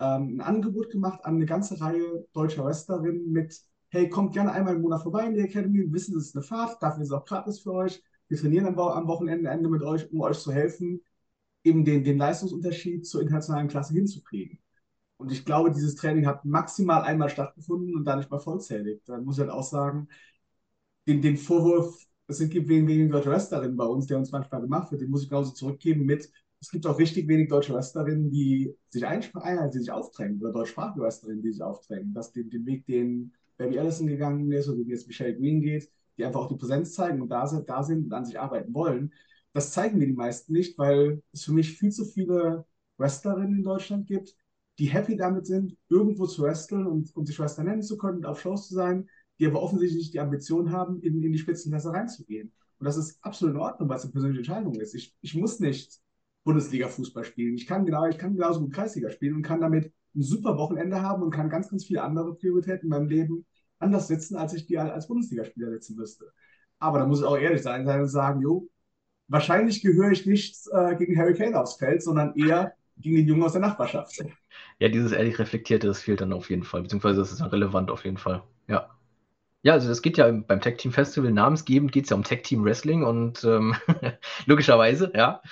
ähm, 0.00 0.36
ein 0.36 0.40
Angebot 0.40 0.90
gemacht 0.90 1.24
an 1.24 1.36
eine 1.36 1.46
ganze 1.46 1.80
Reihe 1.80 2.26
deutscher 2.32 2.64
Wrestlerinnen 2.64 3.30
mit, 3.30 3.56
hey, 3.90 4.08
kommt 4.08 4.32
gerne 4.32 4.52
einmal 4.52 4.74
im 4.74 4.82
Monat 4.82 5.02
vorbei 5.02 5.26
in 5.26 5.34
die 5.34 5.40
Academy, 5.40 5.78
wir 5.78 5.92
wissen, 5.92 6.14
das 6.14 6.26
ist 6.26 6.36
eine 6.36 6.42
Fahrt, 6.42 6.82
dafür 6.82 7.02
ist 7.02 7.10
es 7.10 7.14
auch 7.14 7.24
gratis 7.24 7.60
für 7.60 7.72
euch. 7.72 8.02
Wir 8.26 8.36
trainieren 8.36 8.66
am, 8.66 8.78
am 8.78 9.06
Wochenende 9.06 9.68
mit 9.68 9.82
euch, 9.82 10.10
um 10.10 10.20
euch 10.22 10.38
zu 10.38 10.52
helfen, 10.52 11.02
eben 11.62 11.84
den, 11.84 12.02
den 12.02 12.18
Leistungsunterschied 12.18 13.06
zur 13.06 13.20
internationalen 13.20 13.68
Klasse 13.68 13.94
hinzukriegen. 13.94 14.58
Und 15.18 15.32
ich 15.32 15.44
glaube, 15.44 15.72
dieses 15.72 15.96
Training 15.96 16.26
hat 16.26 16.44
maximal 16.44 17.02
einmal 17.02 17.28
stattgefunden 17.28 17.94
und 17.94 18.04
da 18.04 18.16
nicht 18.16 18.30
mal 18.30 18.38
vollzählig. 18.38 19.02
Da 19.04 19.20
muss 19.20 19.36
ich 19.36 19.40
halt 19.40 19.50
auch 19.50 19.64
sagen, 19.64 20.08
den, 21.06 21.20
den 21.22 21.36
Vorwurf, 21.36 22.04
es 22.28 22.38
gibt 22.38 22.68
wenig, 22.68 22.88
wenig 22.88 23.10
deutsche 23.10 23.30
Wrestlerinnen 23.30 23.76
bei 23.76 23.84
uns, 23.84 24.06
der 24.06 24.18
uns 24.18 24.30
manchmal 24.30 24.60
gemacht 24.60 24.90
wird, 24.90 25.02
den 25.02 25.10
muss 25.10 25.22
ich 25.22 25.28
genauso 25.28 25.52
zurückgeben 25.52 26.04
mit, 26.04 26.30
es 26.60 26.70
gibt 26.70 26.86
auch 26.86 26.98
richtig 26.98 27.28
wenig 27.28 27.48
deutsche 27.48 27.72
Wrestlerinnen, 27.72 28.30
die 28.30 28.74
sich 28.88 29.06
einsprechen, 29.06 29.70
die 29.70 29.78
sich 29.78 29.90
aufdrängen, 29.90 30.40
oder 30.40 30.52
deutschsprachige 30.52 31.02
Wrestlerinnen, 31.02 31.42
die 31.42 31.52
sich 31.52 31.62
aufdrängen. 31.62 32.12
Dass 32.14 32.32
den, 32.32 32.50
den 32.50 32.66
Weg, 32.66 32.84
den 32.86 33.32
Baby 33.56 33.78
Allison 33.78 34.06
gegangen 34.08 34.50
ist, 34.50 34.68
oder 34.68 34.78
wie 34.78 34.90
jetzt 34.90 35.06
Michelle 35.06 35.36
Green 35.36 35.60
geht, 35.60 35.90
die 36.16 36.24
einfach 36.24 36.40
auch 36.40 36.48
die 36.48 36.56
Präsenz 36.56 36.94
zeigen 36.94 37.22
und 37.22 37.28
da 37.28 37.46
sind, 37.46 37.68
da 37.68 37.82
sind 37.82 38.04
und 38.04 38.12
an 38.12 38.24
sich 38.24 38.38
arbeiten 38.40 38.74
wollen. 38.74 39.12
Das 39.52 39.72
zeigen 39.72 39.98
mir 39.98 40.06
die 40.06 40.12
meisten 40.14 40.52
nicht, 40.52 40.76
weil 40.78 41.22
es 41.32 41.44
für 41.44 41.52
mich 41.52 41.78
viel 41.78 41.90
zu 41.92 42.04
viele 42.04 42.66
Wrestlerinnen 42.98 43.58
in 43.58 43.62
Deutschland 43.62 44.06
gibt, 44.06 44.36
die 44.78 44.86
happy 44.86 45.16
damit 45.16 45.46
sind, 45.46 45.76
irgendwo 45.88 46.26
zu 46.26 46.42
wresteln 46.42 46.86
und, 46.86 47.14
und 47.16 47.26
sich 47.26 47.38
Wrestler 47.38 47.64
nennen 47.64 47.82
zu 47.82 47.96
können 47.96 48.18
und 48.18 48.26
auf 48.26 48.40
Shows 48.40 48.68
zu 48.68 48.74
sein, 48.74 49.08
die 49.38 49.46
aber 49.46 49.62
offensichtlich 49.62 50.02
nicht 50.02 50.14
die 50.14 50.20
Ambition 50.20 50.72
haben, 50.72 51.00
in, 51.00 51.22
in 51.22 51.32
die 51.32 51.38
Spitzenklasse 51.38 51.92
reinzugehen. 51.92 52.52
Und 52.78 52.84
das 52.84 52.96
ist 52.96 53.18
absolut 53.22 53.54
in 53.54 53.60
Ordnung, 53.60 53.88
weil 53.88 53.96
es 53.96 54.04
eine 54.04 54.12
persönliche 54.12 54.40
Entscheidung 54.40 54.74
ist. 54.74 54.94
Ich, 54.94 55.16
ich 55.20 55.34
muss 55.34 55.58
nicht 55.58 56.00
Bundesliga-Fußball 56.44 57.24
spielen. 57.24 57.56
Ich 57.56 57.66
kann, 57.66 57.84
genau, 57.84 58.06
ich 58.06 58.18
kann 58.18 58.34
genauso 58.34 58.60
gut 58.60 58.72
Kreisliga 58.72 59.10
spielen 59.10 59.34
und 59.34 59.42
kann 59.42 59.60
damit 59.60 59.92
ein 60.14 60.22
super 60.22 60.56
Wochenende 60.56 61.02
haben 61.02 61.22
und 61.22 61.30
kann 61.30 61.50
ganz, 61.50 61.68
ganz 61.68 61.84
viele 61.84 62.02
andere 62.02 62.34
Prioritäten 62.34 62.84
in 62.84 62.88
meinem 62.88 63.08
Leben 63.08 63.46
anders 63.78 64.08
setzen, 64.08 64.36
als 64.36 64.54
ich 64.54 64.66
die 64.66 64.78
als 64.78 65.08
Bundesligaspieler 65.08 65.70
setzen 65.70 65.96
müsste. 65.96 66.32
Aber 66.78 66.98
da 66.98 67.06
muss 67.06 67.20
ich 67.20 67.26
auch 67.26 67.36
ehrlich 67.36 67.62
sein, 67.62 67.86
und 67.86 68.08
sagen, 68.08 68.40
jo, 68.40 68.68
wahrscheinlich 69.26 69.82
gehöre 69.82 70.12
ich 70.12 70.26
nicht 70.26 70.56
äh, 70.72 70.96
gegen 70.96 71.16
Harry 71.18 71.34
Kane 71.34 71.60
aufs 71.60 71.74
Feld, 71.74 72.02
sondern 72.02 72.34
eher 72.34 72.74
gegen 73.00 73.16
den 73.16 73.26
Jungen 73.28 73.42
aus 73.42 73.52
der 73.52 73.60
Nachbarschaft. 73.60 74.24
Ja, 74.78 74.88
dieses 74.88 75.12
ehrlich 75.12 75.38
Reflektierte, 75.38 75.86
das 75.86 76.02
fehlt 76.02 76.20
dann 76.20 76.32
auf 76.32 76.50
jeden 76.50 76.64
Fall, 76.64 76.82
beziehungsweise 76.82 77.20
das 77.20 77.32
ist 77.32 77.40
dann 77.40 77.50
relevant 77.50 77.90
auf 77.90 78.04
jeden 78.04 78.18
Fall. 78.18 78.42
Ja. 78.66 78.90
Ja, 79.62 79.72
also 79.72 79.90
es 79.90 80.02
geht 80.02 80.18
ja 80.18 80.30
beim 80.30 80.60
Tag 80.60 80.78
Team 80.78 80.92
Festival 80.92 81.32
namensgebend 81.32 81.90
geht 81.90 82.04
es 82.04 82.10
ja 82.10 82.16
um 82.16 82.22
Tag 82.22 82.44
Team 82.44 82.64
Wrestling 82.64 83.02
und 83.02 83.42
ähm, 83.44 83.74
logischerweise, 84.46 85.12
ja. 85.14 85.42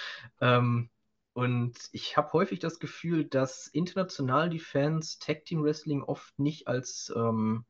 Ähm, 0.40 0.90
und 1.32 1.76
ich 1.92 2.16
habe 2.16 2.32
häufig 2.32 2.60
das 2.60 2.78
Gefühl, 2.78 3.24
dass 3.24 3.66
international 3.66 4.48
die 4.48 4.60
Fans 4.60 5.18
Tag 5.18 5.44
Team 5.44 5.62
Wrestling 5.64 6.02
oft 6.02 6.38
nicht 6.38 6.68
als 6.68 7.12
ähm, 7.14 7.64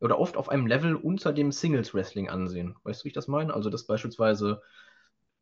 oder 0.00 0.18
oft 0.18 0.36
auf 0.36 0.48
einem 0.48 0.66
Level 0.66 0.94
unter 0.94 1.32
dem 1.32 1.52
Singles 1.52 1.92
Wrestling 1.92 2.28
ansehen. 2.28 2.76
Weißt 2.84 3.00
du, 3.00 3.04
wie 3.04 3.08
ich 3.08 3.14
das 3.14 3.28
meine? 3.28 3.52
Also, 3.52 3.68
dass 3.68 3.86
beispielsweise 3.86 4.62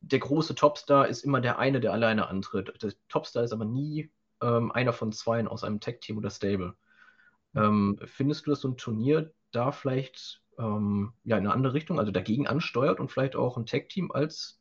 der 0.00 0.18
große 0.18 0.54
Topstar 0.54 1.08
ist 1.08 1.24
immer 1.24 1.40
der 1.40 1.58
eine, 1.58 1.80
der 1.80 1.92
alleine 1.92 2.28
antritt. 2.28 2.82
Der 2.82 2.92
Topstar 3.08 3.44
ist 3.44 3.52
aber 3.52 3.64
nie 3.64 4.10
ähm, 4.40 4.70
einer 4.72 4.92
von 4.92 5.12
zweien 5.12 5.48
aus 5.48 5.64
einem 5.64 5.80
Tag 5.80 6.00
Team 6.00 6.18
oder 6.18 6.30
Stable. 6.30 6.74
Ähm, 7.54 7.98
findest 8.04 8.46
du, 8.46 8.50
dass 8.50 8.60
so 8.60 8.68
ein 8.68 8.76
Turnier 8.76 9.32
da 9.50 9.72
vielleicht 9.72 10.42
ähm, 10.58 11.12
ja, 11.24 11.36
in 11.38 11.44
eine 11.44 11.54
andere 11.54 11.74
Richtung, 11.74 11.98
also 11.98 12.12
dagegen 12.12 12.46
ansteuert 12.46 13.00
und 13.00 13.10
vielleicht 13.10 13.36
auch 13.36 13.56
ein 13.56 13.66
Tag-Team 13.66 14.10
als 14.12 14.60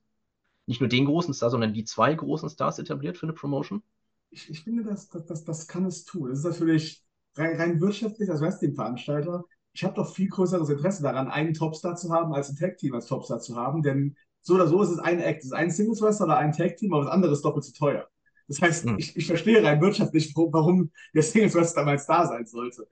nicht 0.66 0.82
nur 0.82 0.90
den 0.90 1.06
großen 1.06 1.34
Star, 1.34 1.50
sondern 1.50 1.74
die 1.74 1.84
zwei 1.84 2.14
großen 2.14 2.50
Stars 2.50 2.80
etabliert 2.80 3.18
für 3.18 3.28
eine 3.28 3.34
Promotion? 3.34 3.84
Ich, 4.32 4.50
ich 4.50 4.64
finde, 4.64 4.84
das, 4.84 5.10
das, 5.10 5.26
das, 5.26 5.44
das 5.44 5.68
kann 5.68 5.86
es 5.86 6.06
tun. 6.06 6.30
Das 6.30 6.40
ist 6.40 6.46
natürlich 6.46 7.04
rein, 7.36 7.56
rein 7.58 7.82
wirtschaftlich 7.82 8.30
als 8.30 8.42
Wrestling-Veranstalter. 8.42 9.44
Ich 9.74 9.84
habe 9.84 9.96
doch 9.96 10.14
viel 10.14 10.30
größeres 10.30 10.70
Interesse 10.70 11.04
daran, 11.04 11.28
einen 11.28 11.54
Topstar 11.54 11.96
zu 11.96 12.12
haben, 12.12 12.34
als 12.34 12.50
ein 12.50 12.56
Tag-Team 12.56 12.96
als 12.96 13.08
Topstar 13.08 13.40
zu 13.40 13.56
haben, 13.56 13.84
denn 13.84 14.16
so 14.46 14.56
oder 14.56 14.68
so 14.68 14.82
ist 14.84 14.90
es 14.92 15.00
ein 15.00 15.20
Act. 15.20 15.40
Es 15.40 15.46
ist 15.48 15.54
ein 15.54 15.72
Singles-Wrestler 15.72 16.28
oder 16.28 16.38
ein 16.38 16.52
Tag-Team, 16.54 16.94
aber 16.94 17.04
das 17.06 17.14
andere 17.14 17.34
ist 17.34 17.44
doppelt 17.44 17.66
so 17.66 17.74
teuer. 17.74 18.08
Das 18.48 18.62
heißt, 18.62 18.86
Hm. 18.86 18.98
ich, 18.98 19.16
ich 19.18 19.26
verstehe 19.28 19.64
rein 19.64 19.82
wirtschaftlich, 19.82 20.34
warum 20.36 20.92
der 21.16 21.24
Singles-Wrestler 21.24 21.82
damals 21.82 22.06
da 22.06 22.28
sein 22.28 22.46
sollte. 22.46 22.88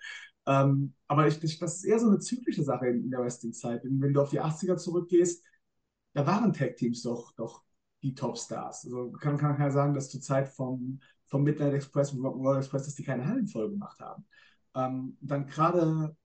Ähm, 0.48 0.96
aber 1.08 1.28
ich, 1.28 1.42
ich, 1.44 1.60
das 1.60 1.78
ist 1.78 1.86
eher 1.86 2.00
so 2.00 2.08
eine 2.08 2.20
zyklische 2.20 2.64
Sache 2.64 2.88
in, 2.88 3.04
in 3.06 3.12
der 3.12 3.22
Wrestling-Zeit. 3.22 3.84
Wenn, 3.84 4.02
wenn 4.02 4.14
du 4.14 4.22
auf 4.22 4.32
die 4.32 4.42
80er 4.42 4.78
zurückgehst, 4.78 5.44
da 6.14 6.26
waren 6.26 6.54
Tag-Teams 6.54 7.04
doch, 7.04 7.34
doch 7.34 7.64
die 8.02 8.16
Top-Stars. 8.16 8.86
Also 8.86 9.12
kann, 9.12 9.38
kann 9.38 9.52
man 9.54 9.62
ja 9.62 9.72
sagen, 9.72 9.94
dass 9.94 10.10
zur 10.10 10.22
Zeit 10.22 10.50
vom, 10.50 11.00
vom 11.28 11.44
Midnight 11.44 11.74
Express 11.74 12.14
und 12.14 12.22
Rock'n'Roll 12.22 12.58
Express, 12.58 12.86
dass 12.86 12.96
die 12.96 13.04
keine 13.04 13.26
Hallen 13.28 13.48
voll 13.48 13.70
gemacht 13.70 14.00
haben. 14.00 14.26
Ähm, 14.76 15.18
dann 15.22 15.46
gerade 15.48 16.16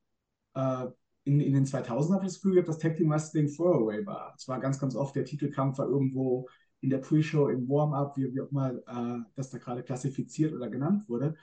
äh, 0.55 0.87
in, 1.29 1.41
in 1.41 1.53
den 1.53 1.67
2000 1.67 2.15
habe 2.15 2.25
ich 2.25 2.33
das 2.33 2.41
Gefühl 2.41 2.55
gehabt, 2.55 2.69
dass 2.69 2.79
Tag 2.79 2.97
Team 2.97 3.11
Wrestling 3.11 3.49
Throwaway 3.49 4.05
war. 4.07 4.35
Es 4.37 4.49
war 4.49 4.59
ganz, 4.61 4.79
ganz 4.79 4.97
oft 4.97 5.15
der 5.15 5.25
Titelkampf 5.25 5.79
war 5.79 5.87
irgendwo 5.87 6.49
in 6.81 6.91
der 6.91 6.99
Pre-Show, 6.99 7.49
im 7.49 7.69
Warm-Up, 7.69 8.17
wie, 8.17 8.33
wie 8.33 8.41
auch 8.41 8.51
immer 8.51 8.73
äh, 8.73 9.23
das 9.37 9.51
da 9.51 9.59
gerade 9.59 9.83
klassifiziert 9.83 10.55
oder 10.55 10.71
genannt 10.71 11.09
wurde. 11.09 11.35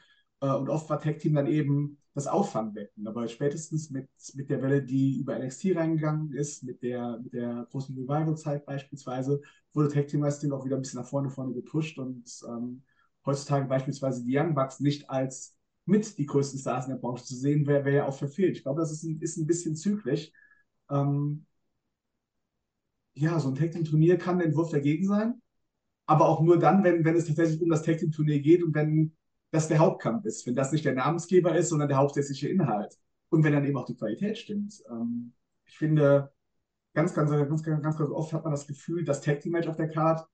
Äh, 0.41 0.49
und 0.53 0.69
oft 0.69 0.89
war 0.89 0.99
Tag 0.99 1.19
Team 1.19 1.35
dann 1.35 1.47
eben 1.47 1.97
das 2.15 2.25
Auffangbecken. 2.25 3.07
Aber 3.07 3.27
spätestens 3.27 3.91
mit, 3.91 4.09
mit 4.33 4.49
der 4.49 4.61
Welle, 4.63 4.81
die 4.81 5.19
über 5.19 5.37
NXT 5.37 5.75
reingegangen 5.75 6.33
ist, 6.33 6.63
mit 6.63 6.81
der, 6.81 7.19
mit 7.19 7.33
der 7.33 7.67
großen 7.69 7.95
Revival-Zeit 7.95 8.65
beispielsweise, 8.65 9.41
wurde 9.73 9.89
Tag 9.89 10.07
Team 10.07 10.23
Wrestling 10.23 10.51
auch 10.51 10.65
wieder 10.65 10.77
ein 10.77 10.81
bisschen 10.81 10.99
nach 10.99 11.07
vorne, 11.07 11.29
vorne 11.29 11.53
gepusht 11.53 11.99
und 11.99 12.23
ähm, 12.47 12.81
heutzutage 13.25 13.67
beispielsweise 13.67 14.23
die 14.23 14.35
Young 14.35 14.55
Bucks 14.55 14.79
nicht 14.79 15.09
als 15.09 15.55
mit 15.85 16.17
die 16.17 16.25
größten 16.25 16.59
Stars 16.59 16.85
in 16.85 16.91
der 16.93 16.99
Branche 16.99 17.23
zu 17.25 17.35
sehen, 17.35 17.67
wäre 17.67 17.85
wär 17.85 17.93
ja 17.93 18.07
auch 18.07 18.17
verfehlt. 18.17 18.57
Ich 18.57 18.63
glaube, 18.63 18.81
das 18.81 18.91
ist 18.91 19.03
ein, 19.03 19.19
ist 19.21 19.37
ein 19.37 19.47
bisschen 19.47 19.75
zyklisch. 19.75 20.31
Ähm, 20.89 21.45
ja, 23.13 23.39
so 23.39 23.49
ein 23.49 23.55
Tag 23.55 23.71
Team 23.71 23.85
Turnier 23.85 24.17
kann 24.17 24.41
ein 24.41 24.55
Wurf 24.55 24.71
dagegen 24.71 25.07
sein, 25.07 25.41
aber 26.05 26.27
auch 26.27 26.41
nur 26.41 26.59
dann, 26.59 26.83
wenn, 26.83 27.05
wenn 27.05 27.15
es 27.15 27.25
tatsächlich 27.25 27.61
um 27.61 27.69
das 27.69 27.83
Tag 27.83 27.97
Team 27.99 28.11
Turnier 28.11 28.39
geht 28.41 28.63
und 28.63 28.75
wenn 28.75 29.15
das 29.51 29.67
der 29.67 29.79
Hauptkampf 29.79 30.25
ist, 30.25 30.45
wenn 30.45 30.55
das 30.55 30.71
nicht 30.71 30.85
der 30.85 30.93
Namensgeber 30.93 31.55
ist, 31.55 31.69
sondern 31.69 31.87
der 31.87 31.97
hauptsächliche 31.97 32.49
Inhalt. 32.49 32.97
und 33.29 33.43
wenn 33.43 33.53
dann 33.53 33.65
eben 33.65 33.77
auch 33.77 33.85
die 33.85 33.95
Qualität 33.95 34.37
stimmt. 34.37 34.81
Ähm, 34.89 35.33
ich 35.65 35.77
finde, 35.77 36.31
ganz, 36.93 37.13
ganz, 37.13 37.29
ganz, 37.31 37.63
ganz, 37.63 37.83
ganz, 37.83 37.99
oft 37.99 38.33
hat 38.33 38.43
man 38.43 38.51
das 38.51 38.67
Gefühl, 38.67 39.03
das 39.05 39.21
Tag 39.21 39.41
Team 39.41 39.53
Match 39.53 39.67
auf 39.67 39.77
der 39.77 39.89
Card 39.89 40.27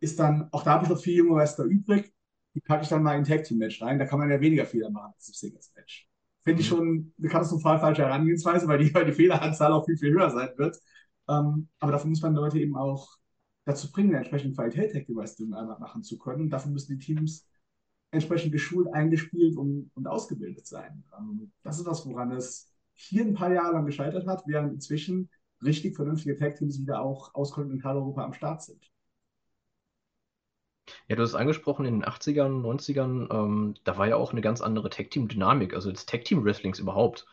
ist 0.00 0.18
dann, 0.18 0.48
auch 0.52 0.62
da 0.64 0.72
habe 0.72 0.84
ich 0.84 0.90
noch 0.90 1.00
viele 1.00 1.18
junge 1.18 1.36
Wrestler 1.36 1.64
übrig, 1.64 2.12
die 2.54 2.60
packe 2.60 2.82
ich 2.82 2.88
dann 2.88 3.02
mal 3.02 3.16
in 3.16 3.24
Tag 3.24 3.44
Team 3.44 3.58
Match 3.58 3.80
rein. 3.82 3.98
Da 3.98 4.06
kann 4.06 4.18
man 4.18 4.30
ja 4.30 4.40
weniger 4.40 4.66
Fehler 4.66 4.90
machen 4.90 5.12
als 5.14 5.28
im 5.28 5.34
Singles 5.34 5.72
Match. 5.74 6.08
Finde 6.44 6.60
ich 6.60 6.70
mhm. 6.70 6.76
schon 6.76 7.14
eine 7.18 7.28
katastrophal 7.28 7.78
falsche 7.78 8.02
Herangehensweise, 8.02 8.66
weil 8.66 8.78
die, 8.78 8.92
weil 8.94 9.06
die 9.06 9.12
Fehleranzahl 9.12 9.72
auch 9.72 9.84
viel, 9.84 9.96
viel 9.96 10.12
höher 10.12 10.30
sein 10.30 10.50
wird. 10.56 10.78
Ähm, 11.28 11.68
aber 11.78 11.92
dafür 11.92 12.10
muss 12.10 12.22
man 12.22 12.34
Leute 12.34 12.58
eben 12.58 12.76
auch 12.76 13.16
dazu 13.64 13.90
bringen, 13.90 14.10
eine 14.10 14.18
entsprechende 14.18 14.54
Qualität 14.56 14.92
Tag 14.92 15.06
Team 15.06 15.16
Wrestling 15.16 15.50
machen 15.50 16.02
zu 16.02 16.18
können. 16.18 16.50
Dafür 16.50 16.72
müssen 16.72 16.98
die 16.98 17.04
Teams 17.04 17.46
entsprechend 18.10 18.52
geschult, 18.52 18.92
eingespielt 18.92 19.56
und, 19.56 19.90
und 19.94 20.06
ausgebildet 20.06 20.66
sein. 20.66 21.04
Ähm, 21.18 21.52
das 21.62 21.78
ist 21.78 21.86
was, 21.86 22.04
woran 22.06 22.32
es 22.32 22.70
hier 22.94 23.24
ein 23.24 23.34
paar 23.34 23.52
Jahre 23.52 23.72
lang 23.74 23.86
gescheitert 23.86 24.26
hat, 24.26 24.42
während 24.46 24.74
inzwischen 24.74 25.30
richtig 25.62 25.96
vernünftige 25.96 26.36
Tag-Teams 26.36 26.80
wieder 26.80 27.00
auch 27.00 27.34
aus 27.34 27.52
Kontinentaleuropa 27.52 28.24
am 28.24 28.34
Start 28.34 28.62
sind. 28.62 28.91
Ja, 31.08 31.16
du 31.16 31.22
hast 31.22 31.30
es 31.30 31.34
angesprochen, 31.34 31.84
in 31.86 32.00
den 32.00 32.04
80ern, 32.04 32.62
90ern, 32.62 33.28
ähm, 33.32 33.74
da 33.84 33.98
war 33.98 34.08
ja 34.08 34.16
auch 34.16 34.32
eine 34.32 34.40
ganz 34.40 34.60
andere 34.60 34.90
Tag-Team-Dynamik, 34.90 35.74
also 35.74 35.90
das 35.90 36.06
Tag-Team-Wrestlings 36.06 36.78
überhaupt, 36.78 37.26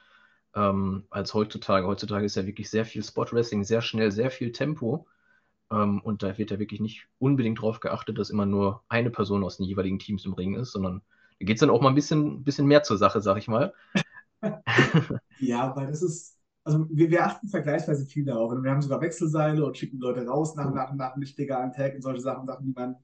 ähm, 0.56 1.06
als 1.10 1.34
heutzutage. 1.34 1.88
Heutzutage 1.88 2.26
ist 2.26 2.36
ja 2.36 2.46
wirklich 2.46 2.70
sehr 2.70 2.86
viel 2.86 3.04
Spot-Wrestling, 3.04 3.64
sehr 3.64 3.82
schnell, 3.82 4.12
sehr 4.12 4.32
viel 4.32 4.52
Tempo. 4.52 5.08
Ähm, 5.72 6.02
und 6.02 6.24
da 6.24 6.38
wird 6.38 6.52
ja 6.52 6.60
wirklich 6.60 6.80
nicht 6.80 7.08
unbedingt 7.20 7.60
darauf 7.60 7.80
geachtet, 7.80 8.18
dass 8.18 8.30
immer 8.30 8.46
nur 8.46 8.84
eine 8.90 9.12
Person 9.12 9.44
aus 9.44 9.58
den 9.58 9.66
jeweiligen 9.66 10.00
Teams 10.00 10.26
im 10.26 10.34
Ring 10.34 10.56
ist, 10.56 10.72
sondern 10.72 11.02
da 11.40 11.46
geht 11.46 11.58
es 11.58 11.62
dann 11.62 11.70
auch 11.70 11.82
mal 11.82 11.90
ein 11.90 11.96
bisschen, 11.96 12.44
bisschen 12.44 12.68
mehr 12.68 12.84
zur 12.84 12.98
Sache, 12.98 13.22
sag 13.22 13.38
ich 13.38 13.48
mal. 13.48 13.74
ja, 15.40 15.76
weil 15.76 15.88
das 15.88 16.02
ist, 16.02 16.38
also 16.64 16.86
wir, 16.90 17.10
wir 17.10 17.26
achten 17.26 17.48
vergleichsweise 17.48 18.06
viel 18.06 18.26
darauf. 18.26 18.52
Wir 18.52 18.72
haben 18.72 18.82
sogar 18.82 19.02
Wechselseile 19.02 19.66
und 19.66 19.78
schicken 19.78 20.00
Leute 20.00 20.26
raus 20.26 20.56
nach, 20.56 20.74
nach, 20.74 20.94
nach 20.94 21.16
nicht 21.16 21.38
legalen 21.38 21.72
Tag 21.72 21.96
und 21.96 22.02
solche 22.02 22.22
Sachen, 22.22 22.48
Sachen, 22.48 22.66
die 22.66 22.74
man 22.74 22.96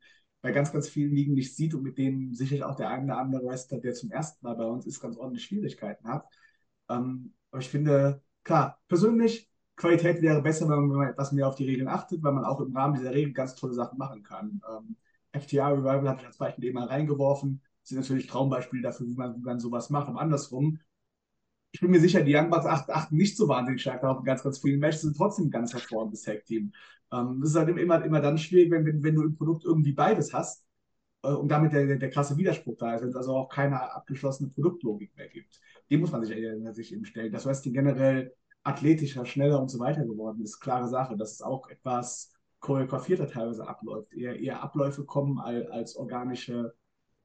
bei 0.46 0.52
ganz, 0.52 0.72
ganz 0.72 0.88
vielen 0.88 1.16
Ligen 1.16 1.34
nicht 1.34 1.56
sieht 1.56 1.74
und 1.74 1.82
mit 1.82 1.98
denen 1.98 2.36
sicherlich 2.36 2.64
auch 2.64 2.75
der 2.75 2.90
eine 2.90 3.06
oder 3.06 3.18
andere 3.18 3.46
Wrestler, 3.48 3.80
der 3.80 3.96
zum 3.96 4.12
ersten 4.12 4.46
Mal 4.46 4.54
bei 4.54 4.66
uns 4.66 4.86
ist, 4.86 5.00
ganz 5.00 5.18
ordentlich 5.18 5.44
Schwierigkeiten 5.44 6.08
hat. 6.08 6.28
Ähm, 6.88 7.34
aber 7.50 7.62
ich 7.62 7.70
finde, 7.70 8.22
klar, 8.44 8.80
persönlich, 8.88 9.50
Qualität 9.75 10.22
wäre 10.22 10.44
besser, 10.44 10.70
wenn 10.70 10.86
man 10.86 11.08
etwas 11.10 11.32
mehr 11.32 11.48
auf 11.48 11.56
die 11.56 11.66
Regeln 11.66 11.88
achtet, 11.88 12.22
weil 12.22 12.34
man 12.34 12.46
auch 12.46 12.62
im 12.62 12.78
Rahmen 12.78 12.94
dieser 12.94 13.12
Regeln 13.12 13.34
ganz 13.34 13.56
tolle 13.56 13.74
Sachen 13.74 13.98
machen 13.98 14.22
kann. 14.22 14.62
Ähm, 14.70 14.96
FTA 15.32 15.70
Revival 15.70 16.10
habe 16.10 16.20
ich 16.20 16.28
als 16.28 16.38
Beispiel 16.38 16.66
eben 16.66 16.75
mal 16.75 16.90
reingeworfen. 16.90 17.64
Sind 17.82 18.02
natürlich 18.02 18.28
Traumbeispiele 18.28 18.84
dafür, 18.84 19.08
wie 19.08 19.16
man, 19.16 19.36
wie 19.38 19.42
man 19.42 19.60
sowas 19.60 19.90
macht. 19.90 20.10
Und 20.10 20.18
andersrum, 20.18 20.78
ich 21.75 21.82
bin 21.82 21.91
mir 21.91 22.00
sicher, 22.00 22.22
die 22.22 22.34
Young 22.34 22.50
Bucks 22.50 22.65
achten, 22.65 23.17
nicht 23.17 23.36
so 23.36 23.50
wahnsinnig 23.50 23.82
stark 23.82 24.00
darauf 24.00 24.24
ganz, 24.24 24.41
ganz 24.41 24.60
vielen 24.60 24.79
Matches, 24.79 25.01
sind 25.01 25.17
trotzdem 25.17 25.50
ganz 25.51 25.74
hervorragendes 25.74 26.22
Tag-Team. 26.22 26.72
Ähm, 27.12 27.41
das 27.41 27.50
ist 27.50 27.58
halt 27.58 27.67
immer, 27.67 28.01
immer 28.05 28.22
dann 28.22 28.38
schwierig, 28.38 28.72
wenn, 28.72 28.86
wenn, 28.86 29.03
wenn 29.03 29.13
du 29.13 29.24
im 29.24 29.36
Produkt 29.36 29.65
irgendwie 29.65 29.91
beides 29.91 30.34
hast 30.34 30.63
äh, 31.24 31.34
und 31.34 31.50
damit 31.50 31.74
der, 31.74 31.86
der, 31.86 31.98
der 31.98 32.10
krasse 32.10 32.38
Widerspruch 32.38 32.77
da 32.77 32.96
ist, 32.96 33.01
wenn 33.01 33.10
es 33.10 33.17
also 33.17 33.36
auch 33.36 33.50
keine 33.50 33.91
abgeschlossene 33.94 34.51
Produktlogik 34.51 35.17
mehr 35.17 35.27
gibt. 35.27 35.60
Dem 35.91 36.00
muss 36.00 36.13
man 36.13 36.24
sich, 36.24 36.38
äh, 36.38 36.72
sich 36.72 36.94
eben 36.94 37.03
stellen. 37.03 37.34
Das 37.34 37.46
heißt, 37.46 37.65
die 37.65 37.74
generell 37.74 38.34
athletischer, 38.63 39.25
schneller 39.25 39.62
und 39.62 39.70
so 39.70 39.77
weiter 39.77 40.05
geworden 40.05 40.41
ist, 40.44 40.62
klare 40.62 40.88
Sache, 40.88 41.17
dass 41.17 41.34
es 41.34 41.41
auch 41.41 41.67
etwas 41.67 42.32
choreografierter 42.62 43.27
teilweise 43.27 43.67
abläuft, 43.67 44.13
eher, 44.13 44.39
eher 44.39 44.63
Abläufe 44.63 45.03
kommen 45.03 45.39
als, 45.39 45.70
als 45.72 45.96
organische 45.98 46.74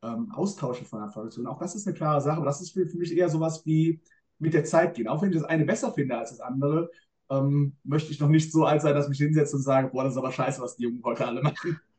ähm, 0.03 0.33
Austausche 0.33 0.85
von 0.85 1.03
der 1.03 1.11
Formation. 1.11 1.47
Auch 1.47 1.61
das 1.61 1.77
ist 1.77 1.87
eine 1.87 1.95
klare 1.95 2.21
Sache, 2.21 2.39
aber 2.39 2.47
das 2.47 2.61
ist 2.61 2.73
für, 2.73 2.85
für 2.89 2.99
mich 2.99 3.17
eher 3.17 3.29
sowas 3.29 3.65
wie 3.65 4.01
mit 4.41 4.55
der 4.55 4.65
Zeit 4.65 4.95
gehen. 4.95 5.09
Auch 5.09 5.23
wenn 5.23 5.31
ich 5.31 5.37
das 5.37 5.45
eine 5.45 5.65
besser 5.65 5.93
finde 5.93 6.19
als 6.19 6.31
das 6.31 6.41
andere, 6.41 6.91
ähm, 7.31 7.77
möchte 7.85 8.11
ich 8.11 8.21
noch 8.21 8.29
nicht 8.29 8.51
so 8.51 8.65
alt 8.65 8.83
sein, 8.83 8.95
dass 8.95 9.05
ich 9.05 9.11
mich 9.11 9.19
hinsetze 9.19 9.57
und 9.57 9.63
sage, 9.63 9.89
boah, 9.89 10.05
das 10.05 10.15
ist 10.15 10.19
aber 10.19 10.33
scheiße, 10.33 10.61
was 10.61 10.77
die 10.77 10.85
Jungen 10.85 11.03
heute 11.05 11.27
alle 11.27 11.43
machen. 11.43 11.81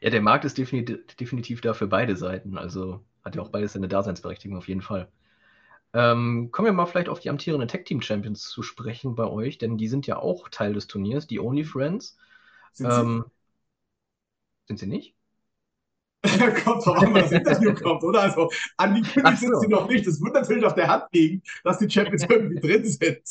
Ja, 0.00 0.10
der 0.10 0.22
Markt 0.22 0.44
ist 0.44 0.58
definitiv, 0.58 1.04
definitiv 1.16 1.60
da 1.60 1.74
für 1.74 1.86
beide 1.86 2.16
Seiten. 2.16 2.56
Also 2.56 3.04
hat 3.24 3.34
ja 3.34 3.42
auch 3.42 3.48
beides 3.48 3.72
seine 3.72 3.88
Daseinsberechtigung 3.88 4.56
auf 4.56 4.68
jeden 4.68 4.80
Fall. 4.80 5.10
Ähm, 5.92 6.50
kommen 6.52 6.66
wir 6.66 6.72
mal 6.72 6.86
vielleicht 6.86 7.08
auf 7.08 7.20
die 7.20 7.30
amtierenden 7.30 7.68
Tag 7.68 7.84
Team 7.84 8.00
Champions 8.00 8.48
zu 8.48 8.62
sprechen 8.62 9.14
bei 9.16 9.24
euch, 9.24 9.58
denn 9.58 9.76
die 9.76 9.88
sind 9.88 10.06
ja 10.06 10.18
auch 10.18 10.48
Teil 10.48 10.74
des 10.74 10.86
Turniers, 10.86 11.26
die 11.26 11.40
Only 11.40 11.64
Friends. 11.64 12.16
Sind, 12.72 12.90
ähm, 12.92 13.24
sie? 13.26 13.32
sind 14.68 14.78
sie 14.78 14.86
nicht? 14.86 15.15
kommt 16.64 16.84
drauf 16.84 16.98
an, 16.98 17.14
das 17.14 17.32
Interview 17.32 17.74
kommt, 17.74 18.02
oder? 18.02 18.22
Also 18.22 18.50
angekündigt 18.76 19.38
so. 19.38 19.46
sind 19.46 19.60
sie 19.60 19.68
noch 19.68 19.88
nicht. 19.88 20.06
Es 20.06 20.20
wird 20.20 20.34
natürlich 20.34 20.64
auf 20.64 20.74
der 20.74 20.88
Hand 20.88 21.04
liegen, 21.12 21.42
dass 21.64 21.78
die 21.78 21.90
Champions 21.90 22.24
irgendwie 22.28 22.60
drin 22.60 22.84
sind. 22.84 23.22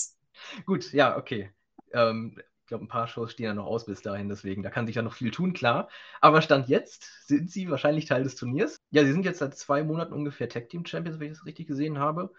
Gut, 0.65 0.91
ja, 0.93 1.17
okay. 1.17 1.51
Ähm, 1.93 2.37
ich 2.65 2.67
glaube, 2.67 2.85
ein 2.85 2.89
paar 2.89 3.07
Shows 3.07 3.31
stehen 3.31 3.45
ja 3.45 3.53
noch 3.53 3.67
aus 3.67 3.85
bis 3.85 4.01
dahin, 4.01 4.27
deswegen, 4.27 4.63
da 4.63 4.71
kann 4.71 4.87
sich 4.87 4.95
ja 4.95 5.03
noch 5.03 5.13
viel 5.13 5.29
tun, 5.29 5.53
klar. 5.53 5.87
Aber 6.19 6.41
Stand 6.41 6.67
jetzt 6.67 7.27
sind 7.27 7.51
sie 7.51 7.69
wahrscheinlich 7.69 8.05
Teil 8.05 8.23
des 8.23 8.35
Turniers. 8.35 8.77
Ja, 8.89 9.05
sie 9.05 9.11
sind 9.11 9.23
jetzt 9.23 9.37
seit 9.37 9.55
zwei 9.55 9.83
Monaten 9.83 10.13
ungefähr 10.13 10.49
Tag 10.49 10.69
Team 10.69 10.83
Champions, 10.83 11.19
wenn 11.19 11.27
ich 11.31 11.37
das 11.37 11.45
richtig 11.45 11.67
gesehen 11.67 11.99
habe. 11.99 12.33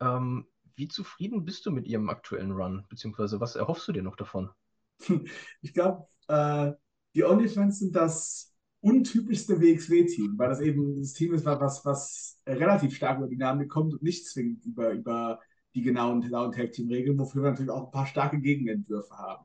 Ähm, 0.00 0.48
wie 0.74 0.88
zufrieden 0.88 1.44
bist 1.44 1.64
du 1.64 1.70
mit 1.70 1.86
ihrem 1.86 2.08
aktuellen 2.08 2.52
Run? 2.52 2.86
Beziehungsweise 2.88 3.40
was 3.40 3.56
erhoffst 3.56 3.86
du 3.86 3.92
dir 3.92 4.02
noch 4.02 4.16
davon? 4.16 4.50
Ich 5.60 5.74
glaube, 5.74 6.08
äh, 6.26 6.72
die 7.14 7.24
OnlyFans 7.24 7.78
sind 7.78 7.94
das 7.94 8.47
untypischste 8.80 9.60
WXW-Team, 9.60 10.34
weil 10.38 10.48
das 10.48 10.60
eben 10.60 11.00
das 11.00 11.12
Team 11.12 11.34
ist, 11.34 11.44
was, 11.44 11.84
was 11.84 12.40
relativ 12.46 12.94
stark 12.94 13.18
über 13.18 13.28
die 13.28 13.36
Namen 13.36 13.68
kommt 13.68 13.92
und 13.92 14.02
nicht 14.02 14.26
zwingend 14.26 14.64
über, 14.64 14.92
über 14.92 15.40
die 15.74 15.82
genauen, 15.82 16.22
Tag-Team-Regeln, 16.22 17.18
wofür 17.18 17.42
wir 17.42 17.50
natürlich 17.50 17.70
auch 17.70 17.86
ein 17.86 17.90
paar 17.90 18.06
starke 18.06 18.40
Gegenentwürfe 18.40 19.14
haben. 19.16 19.44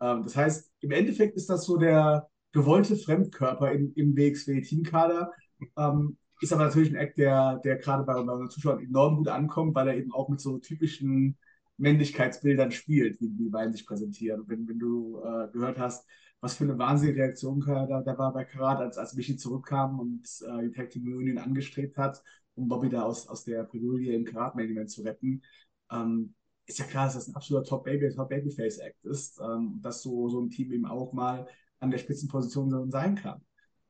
Ähm, 0.00 0.22
das 0.24 0.36
heißt, 0.36 0.72
im 0.80 0.90
Endeffekt 0.90 1.36
ist 1.36 1.48
das 1.48 1.64
so 1.64 1.76
der 1.76 2.28
gewollte 2.52 2.96
Fremdkörper 2.96 3.72
im, 3.72 3.92
im 3.94 4.16
WXW-Teamkader. 4.16 5.30
Ähm, 5.76 6.16
ist 6.40 6.52
aber 6.52 6.64
natürlich 6.64 6.90
ein 6.90 6.96
Act, 6.96 7.18
der, 7.18 7.60
der 7.64 7.76
gerade 7.76 8.02
bei, 8.02 8.16
unseren 8.16 8.50
Zuschauern 8.50 8.84
enorm 8.84 9.16
gut 9.16 9.28
ankommt, 9.28 9.74
weil 9.74 9.88
er 9.88 9.96
eben 9.96 10.12
auch 10.12 10.28
mit 10.28 10.40
so 10.40 10.58
typischen 10.58 11.38
Männlichkeitsbildern 11.78 12.72
spielt, 12.72 13.20
wie 13.20 13.30
die 13.30 13.48
beiden 13.48 13.72
sich 13.72 13.86
präsentieren. 13.86 14.42
Wenn, 14.46 14.68
wenn 14.68 14.78
du 14.78 15.20
äh, 15.24 15.48
gehört 15.52 15.78
hast, 15.78 16.06
was 16.42 16.56
für 16.56 16.64
eine 16.64 16.76
wahnsinnige 16.76 17.20
Reaktion 17.20 17.60
da, 17.60 18.02
da 18.02 18.18
war 18.18 18.32
bei 18.32 18.44
Karat, 18.44 18.80
als, 18.80 18.98
als 18.98 19.14
Michi 19.14 19.36
zurückkam 19.36 20.00
und 20.00 20.28
äh, 20.42 20.62
die 20.64 20.72
Tag 20.72 20.90
Team 20.90 21.04
Union 21.04 21.38
angestrebt 21.38 21.96
hat, 21.96 22.22
um 22.56 22.66
Bobby 22.68 22.88
da 22.88 23.02
aus, 23.02 23.28
aus 23.28 23.44
der 23.44 23.62
Bredouille 23.62 24.12
im 24.12 24.24
Karat-Main 24.24 24.88
zu 24.88 25.02
retten. 25.02 25.42
Ähm, 25.90 26.34
ist 26.66 26.80
ja 26.80 26.84
klar, 26.84 27.04
dass 27.06 27.14
das 27.14 27.28
ein 27.28 27.36
absoluter 27.36 27.68
Top-Baby, 27.68 28.12
Top-Babyface-Act 28.12 29.04
ist, 29.04 29.40
ähm, 29.40 29.78
dass 29.82 30.02
so, 30.02 30.28
so 30.28 30.40
ein 30.40 30.50
Team 30.50 30.72
eben 30.72 30.84
auch 30.84 31.12
mal 31.12 31.46
an 31.78 31.92
der 31.92 31.98
Spitzenposition 31.98 32.90
sein 32.90 33.14
kann. 33.14 33.40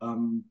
Ähm, 0.02 0.50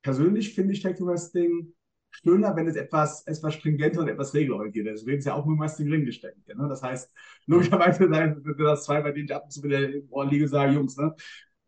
persönlich 0.00 0.54
finde 0.54 0.72
ich 0.72 0.80
Tag 0.80 0.98
Wrestling 1.00 1.74
schöner, 2.12 2.54
wenn 2.54 2.68
es 2.68 2.76
etwas, 2.76 3.26
etwas 3.26 3.54
stringenter 3.54 4.00
und 4.00 4.08
etwas 4.08 4.34
regelorientierter 4.34 4.92
ist. 4.92 5.06
Wir 5.06 5.12
reden 5.12 5.20
es 5.20 5.24
ja 5.24 5.34
auch 5.34 5.46
nur 5.46 5.56
meist 5.56 5.80
im 5.80 5.90
Ring 5.90 6.04
gesteckt. 6.04 6.46
Ne? 6.48 6.66
Das 6.68 6.82
heißt, 6.82 7.12
logischerweise 7.46 7.98
sind 7.98 8.60
das 8.60 8.84
zwei, 8.84 9.00
bei 9.00 9.12
denen 9.12 9.26
ich 9.26 9.34
ab 9.34 9.44
und 9.44 9.50
zu 9.50 9.62
wieder 9.62 9.88
im 9.88 10.06
Ohr 10.10 10.26
liege, 10.26 10.46
sage, 10.48 10.72
Jungs, 10.72 10.96
ne? 10.96 11.14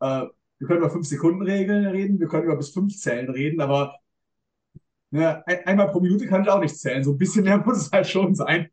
Äh, 0.00 0.26
wir 0.58 0.68
können 0.68 0.82
über 0.82 0.92
5-Sekunden-Regeln 0.92 1.86
reden, 1.86 2.20
wir 2.20 2.28
können 2.28 2.44
über 2.44 2.56
bis 2.56 2.70
5 2.70 2.96
Zellen 2.96 3.28
reden, 3.28 3.60
aber 3.60 3.96
ne, 5.10 5.46
einmal 5.46 5.90
pro 5.90 6.00
Minute 6.00 6.26
kann 6.26 6.42
ich 6.42 6.48
auch 6.48 6.60
nicht 6.60 6.78
zählen. 6.78 7.02
So 7.04 7.12
ein 7.12 7.18
bisschen 7.18 7.44
mehr 7.44 7.58
muss 7.66 7.78
es 7.78 7.92
halt 7.92 8.06
schon 8.06 8.34
sein. 8.34 8.68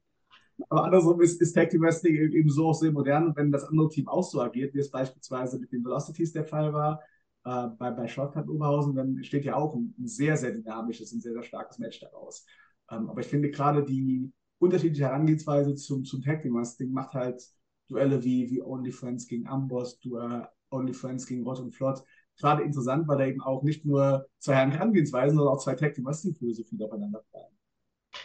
Aber 0.70 0.84
andersrum 0.86 1.22
ist, 1.22 1.42
ist 1.42 1.54
Tag 1.54 1.70
Team 1.70 1.82
Wrestling 1.82 2.16
eben 2.16 2.50
so 2.50 2.68
auch 2.68 2.74
sehr 2.74 2.92
modern. 2.92 3.28
Und 3.28 3.36
wenn 3.38 3.52
das 3.52 3.64
andere 3.64 3.90
Team 3.90 4.08
auch 4.08 4.24
so 4.24 4.42
agiert, 4.42 4.74
wie 4.74 4.80
es 4.80 4.92
beispielsweise 4.92 5.60
mit 5.60 5.72
den 5.72 5.84
Velocities 5.84 6.34
der 6.34 6.46
Fall 6.46 6.72
war, 6.74 7.02
äh, 7.44 7.68
bei, 7.78 7.92
bei 7.92 8.08
Shortcut 8.08 8.48
Oberhausen, 8.48 8.96
dann 8.96 9.24
steht 9.24 9.46
ja 9.46 9.56
auch 9.56 9.76
ein, 9.76 9.94
sehr, 10.04 10.38
sehr 10.38 10.52
dynamisches 10.52 11.14
und 11.14 11.22
sehr, 11.22 11.34
sehr 11.34 11.44
starkes 11.44 11.80
Match 11.80 12.00
daraus. 12.00 12.46
Ähm, 12.90 13.10
aber 13.10 13.22
ich 13.22 13.28
finde 13.28 13.52
gerade 13.52 13.84
die 13.84 14.32
unterschiedliche 14.60 15.06
Herangehensweise 15.06 15.76
zum, 15.76 16.04
zum 16.04 16.22
Tag 16.22 16.42
Team 16.42 16.56
Wrestling 16.56 16.92
macht 16.92 17.14
halt 17.14 17.42
Duelle 17.88 18.24
wie, 18.24 18.50
wie 18.50 18.62
Only 18.62 18.92
Friends 18.92 19.28
gegen 19.28 19.48
Amboss, 19.48 20.00
Duell 20.00 20.48
Only 20.70 20.94
Friends 20.94 21.26
gegen 21.26 21.44
Rott 21.44 21.60
und 21.60 21.76
Flott 21.76 22.04
gerade 22.42 22.64
interessant, 22.64 23.08
weil 23.08 23.18
da 23.18 23.26
eben 23.26 23.42
auch 23.42 23.64
nicht 23.64 23.86
nur 23.86 24.28
zwei 24.40 24.56
Herangehensweisen, 24.56 25.38
sondern 25.38 25.56
auch 25.56 25.64
zwei 25.64 25.76
Tag 25.76 25.94
Team 25.94 26.06
Wrestling 26.06 26.36
Philosophien 26.36 26.82
aufeinander 26.82 27.24
fallen. 27.32 27.54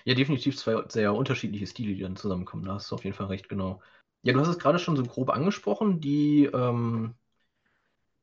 Ja, 0.04 0.14
definitiv 0.14 0.56
zwei 0.56 0.82
sehr 0.88 1.14
unterschiedliche 1.14 1.66
Stile, 1.66 1.94
die 1.94 2.00
dann 2.00 2.16
zusammenkommen. 2.16 2.64
Da 2.64 2.75
hast 2.75 2.90
du 2.90 2.96
auf 2.96 3.04
jeden 3.04 3.16
Fall 3.16 3.26
recht, 3.26 3.49
genau. 3.49 3.80
Ja, 4.23 4.32
du 4.32 4.40
hast 4.40 4.49
es 4.49 4.58
gerade 4.58 4.78
schon 4.78 4.96
so 4.96 5.02
grob 5.04 5.30
angesprochen, 5.30 6.00
die, 6.00 6.46
ähm, 6.46 7.14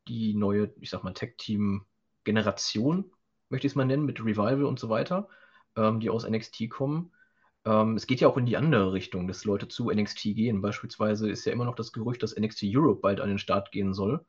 die 0.08 0.34
neue, 0.34 0.74
ich 0.80 0.90
sag 0.90 1.04
mal, 1.04 1.14
Tech-Team-Generation, 1.14 3.12
möchte 3.50 3.68
ich 3.68 3.74
es 3.74 3.76
mal 3.76 3.86
nennen, 3.86 4.06
mit 4.06 4.20
Revival 4.20 4.66
und 4.66 4.80
so 4.80 4.90
weiter, 4.90 5.30
ähm, 5.76 6.00
die 6.00 6.10
aus 6.10 6.28
NXT 6.28 6.70
kommen. 6.70 7.12
Ähm, 7.66 7.96
es 7.96 8.08
geht 8.08 8.20
ja 8.20 8.28
auch 8.28 8.38
in 8.38 8.46
die 8.46 8.58
andere 8.58 8.94
Richtung, 8.94 9.28
dass 9.28 9.46
Leute 9.46 9.68
zu 9.68 9.90
NXT 9.90 10.24
gehen. 10.36 10.62
Beispielsweise 10.62 11.30
ist 11.30 11.46
ja 11.46 11.54
immer 11.54 11.66
noch 11.66 11.76
das 11.76 11.94
Gerücht, 11.94 12.24
dass 12.24 12.36
NXT 12.38 12.64
Europe 12.66 13.02
bald 13.02 13.22
an 13.22 13.30
den 13.30 13.40
Start 13.40 13.72
gehen 13.72 13.94
soll. 13.94 14.26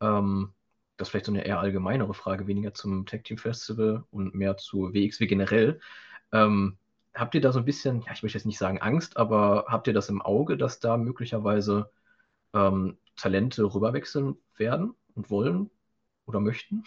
Ähm, 0.00 0.52
das 0.96 1.08
ist 1.08 1.10
vielleicht 1.10 1.26
so 1.26 1.32
eine 1.32 1.44
eher 1.44 1.60
allgemeinere 1.60 2.14
Frage, 2.14 2.46
weniger 2.46 2.74
zum 2.74 3.06
Tag 3.06 3.24
Team 3.24 3.38
Festival 3.38 4.04
und 4.10 4.34
mehr 4.34 4.56
zu 4.56 4.94
WXW 4.94 5.26
generell. 5.26 5.80
Ähm, 6.32 6.78
habt 7.14 7.34
ihr 7.34 7.40
da 7.40 7.52
so 7.52 7.58
ein 7.60 7.64
bisschen, 7.64 8.02
ja, 8.02 8.12
ich 8.12 8.22
möchte 8.22 8.38
jetzt 8.38 8.46
nicht 8.46 8.58
sagen 8.58 8.80
Angst, 8.80 9.16
aber 9.16 9.66
habt 9.68 9.86
ihr 9.86 9.94
das 9.94 10.08
im 10.08 10.22
Auge, 10.22 10.56
dass 10.56 10.80
da 10.80 10.96
möglicherweise 10.96 11.90
ähm, 12.56 12.98
Talente 13.16 13.62
rüberwechseln 13.62 14.36
werden 14.56 14.94
und 15.14 15.30
wollen 15.30 15.70
oder 16.26 16.40
möchten? 16.40 16.84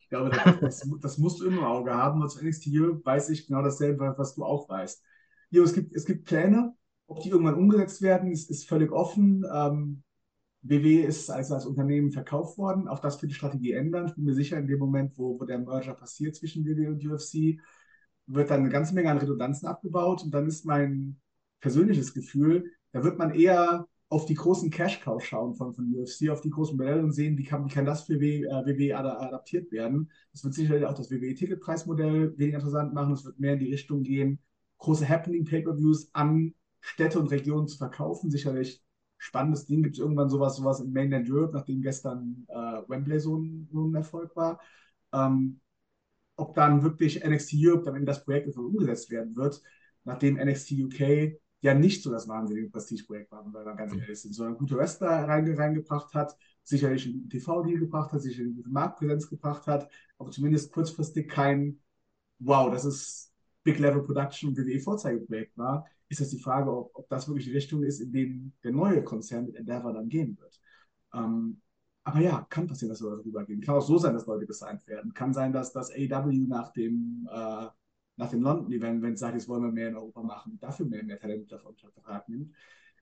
Ich 0.00 0.08
glaube, 0.08 0.30
das, 0.60 0.86
das, 1.00 1.18
musst 1.18 1.40
du 1.40 1.46
im 1.46 1.60
Auge 1.60 1.94
haben. 1.94 2.22
Und 2.22 2.28
zu 2.30 2.44
NXT 2.44 2.66
weiß 3.04 3.30
ich 3.30 3.46
genau 3.46 3.62
dasselbe, 3.62 4.14
was 4.16 4.34
du 4.34 4.44
auch 4.44 4.68
weißt. 4.68 5.02
Jo, 5.50 5.64
es 5.64 5.72
gibt, 5.72 5.94
es 5.94 6.04
gibt 6.04 6.24
Pläne, 6.24 6.74
ob 7.06 7.20
die 7.20 7.30
irgendwann 7.30 7.54
umgesetzt 7.54 8.02
werden, 8.02 8.30
ist, 8.30 8.50
ist 8.50 8.68
völlig 8.68 8.92
offen. 8.92 9.44
Ähm, 9.52 10.02
WWE 10.62 11.02
ist 11.04 11.30
also 11.30 11.54
als 11.54 11.66
Unternehmen 11.66 12.10
verkauft 12.10 12.58
worden. 12.58 12.88
Auch 12.88 13.00
das 13.00 13.20
wird 13.20 13.30
die 13.30 13.36
Strategie 13.36 13.72
ändern. 13.72 14.06
Ich 14.06 14.14
bin 14.14 14.24
mir 14.24 14.34
sicher, 14.34 14.56
in 14.56 14.66
dem 14.66 14.78
Moment, 14.78 15.18
wo, 15.18 15.38
wo 15.38 15.44
der 15.44 15.58
Merger 15.58 15.94
passiert 15.94 16.36
zwischen 16.36 16.64
WWE 16.64 16.88
und 16.88 17.04
UFC, 17.04 17.60
wird 18.26 18.50
dann 18.50 18.60
eine 18.60 18.70
ganze 18.70 18.94
Menge 18.94 19.10
an 19.10 19.18
Redundanzen 19.18 19.68
abgebaut. 19.68 20.22
Und 20.22 20.32
dann 20.32 20.46
ist 20.46 20.64
mein 20.64 21.20
persönliches 21.60 22.14
Gefühl, 22.14 22.72
da 22.92 23.04
wird 23.04 23.18
man 23.18 23.34
eher 23.34 23.86
auf 24.08 24.26
die 24.26 24.34
großen 24.34 24.70
Cash-Cows 24.70 25.24
schauen 25.24 25.54
von, 25.54 25.74
von 25.74 25.92
UFC, 25.94 26.30
auf 26.30 26.40
die 26.40 26.50
großen 26.50 26.76
Modelle 26.76 27.02
und 27.02 27.12
sehen, 27.12 27.36
wie 27.38 27.44
kann, 27.44 27.64
wie 27.64 27.72
kann 27.72 27.84
das 27.84 28.04
für 28.04 28.20
WWE 28.20 28.88
äh, 28.88 28.92
adaptiert 28.92 29.72
werden. 29.72 30.10
Das 30.32 30.44
wird 30.44 30.54
sicherlich 30.54 30.84
auch 30.84 30.94
das 30.94 31.10
WWE-Ticketpreismodell 31.10 32.38
weniger 32.38 32.58
interessant 32.58 32.94
machen. 32.94 33.14
Es 33.14 33.24
wird 33.24 33.40
mehr 33.40 33.54
in 33.54 33.60
die 33.60 33.72
Richtung 33.72 34.02
gehen, 34.02 34.38
große 34.78 35.08
Happening-Pay-Per-Views 35.08 36.10
an 36.12 36.54
Städte 36.80 37.18
und 37.18 37.30
Regionen 37.30 37.66
zu 37.66 37.78
verkaufen. 37.78 38.30
Sicherlich 38.30 38.84
spannendes 39.16 39.66
Ding. 39.66 39.82
Gibt 39.82 39.96
es 39.96 40.00
irgendwann 40.00 40.28
sowas, 40.28 40.56
sowas 40.56 40.80
in 40.80 40.92
Mainland 40.92 41.28
Europe, 41.30 41.54
nachdem 41.54 41.80
gestern 41.80 42.46
äh, 42.48 42.54
Wembley 42.88 43.18
so 43.18 43.38
ein, 43.38 43.68
so 43.72 43.86
ein, 43.86 43.94
Erfolg 43.94 44.36
war. 44.36 44.60
Ähm, 45.12 45.60
ob 46.36 46.54
dann 46.54 46.82
wirklich 46.82 47.24
NXT 47.24 47.54
Europe 47.56 47.84
dann 47.84 47.96
in 47.96 48.06
das 48.06 48.24
Projekt 48.24 48.56
umgesetzt 48.56 49.10
werden 49.10 49.36
wird, 49.36 49.62
nachdem 50.04 50.36
NXT 50.36 50.72
UK 50.72 51.40
ja 51.64 51.72
nicht 51.72 52.02
so 52.02 52.10
das 52.10 52.28
wahnsinnige 52.28 52.68
Prestigeprojekt 52.68 53.32
war, 53.32 53.42
weil 53.52 53.64
wir 53.64 53.74
ganz 53.74 53.94
ehrlich 53.94 54.20
sind, 54.20 54.34
sondern 54.34 54.58
gute 54.58 54.76
Wrestler 54.76 55.26
reinge 55.26 55.56
reingebracht 55.56 56.12
hat, 56.12 56.36
sicherlich 56.62 57.06
einen 57.06 57.30
TV-Deal 57.30 57.80
gebracht 57.80 58.12
hat, 58.12 58.20
sicherlich 58.20 58.48
eine 58.48 58.56
gute 58.56 58.68
Marktpräsenz 58.68 59.30
gebracht 59.30 59.66
hat, 59.66 59.90
aber 60.18 60.30
zumindest 60.30 60.70
kurzfristig 60.72 61.28
kein 61.28 61.80
Wow, 62.38 62.70
das 62.70 62.84
ist 62.84 63.32
Big 63.62 63.78
Level 63.78 64.02
Production 64.02 64.50
und 64.50 64.58
WWE-Vorzeigeprojekt 64.58 65.56
war, 65.56 65.86
ist 66.10 66.20
jetzt 66.20 66.34
die 66.34 66.38
Frage, 66.38 66.70
ob, 66.70 66.90
ob 66.92 67.08
das 67.08 67.26
wirklich 67.28 67.46
die 67.46 67.52
Richtung 67.52 67.82
ist, 67.82 68.00
in 68.00 68.12
dem 68.12 68.52
der 68.62 68.72
neue 68.72 69.02
Konzern 69.02 69.46
mit 69.46 69.56
Endeavor 69.56 69.94
dann 69.94 70.10
gehen 70.10 70.36
wird. 70.38 70.60
Ähm, 71.14 71.62
aber 72.02 72.20
ja, 72.20 72.46
kann 72.50 72.66
passieren, 72.66 72.90
dass 72.90 73.00
wir 73.00 73.16
darüber 73.16 73.46
gehen. 73.46 73.62
Kann 73.62 73.76
auch 73.76 73.80
so 73.80 73.96
sein, 73.96 74.12
dass 74.12 74.26
Leute 74.26 74.44
gesigned 74.46 74.86
werden. 74.86 75.14
Kann 75.14 75.32
sein, 75.32 75.54
dass 75.54 75.72
das 75.72 75.90
AW 75.90 76.46
nach 76.46 76.72
dem 76.72 77.26
äh, 77.32 77.68
nach 78.16 78.30
dem 78.30 78.42
London-Event, 78.42 79.02
wenn 79.02 79.14
es 79.14 79.20
sagt, 79.20 79.34
jetzt 79.34 79.48
wollen 79.48 79.62
wir 79.62 79.72
mehr 79.72 79.88
in 79.88 79.96
Europa 79.96 80.22
machen, 80.22 80.58
dafür 80.60 80.86
mehr, 80.86 81.02
mehr 81.02 81.18
Talent 81.18 81.50
davon 81.50 81.72
unter 81.72 81.90
Vertrag 81.90 82.28
nimmt. 82.28 82.54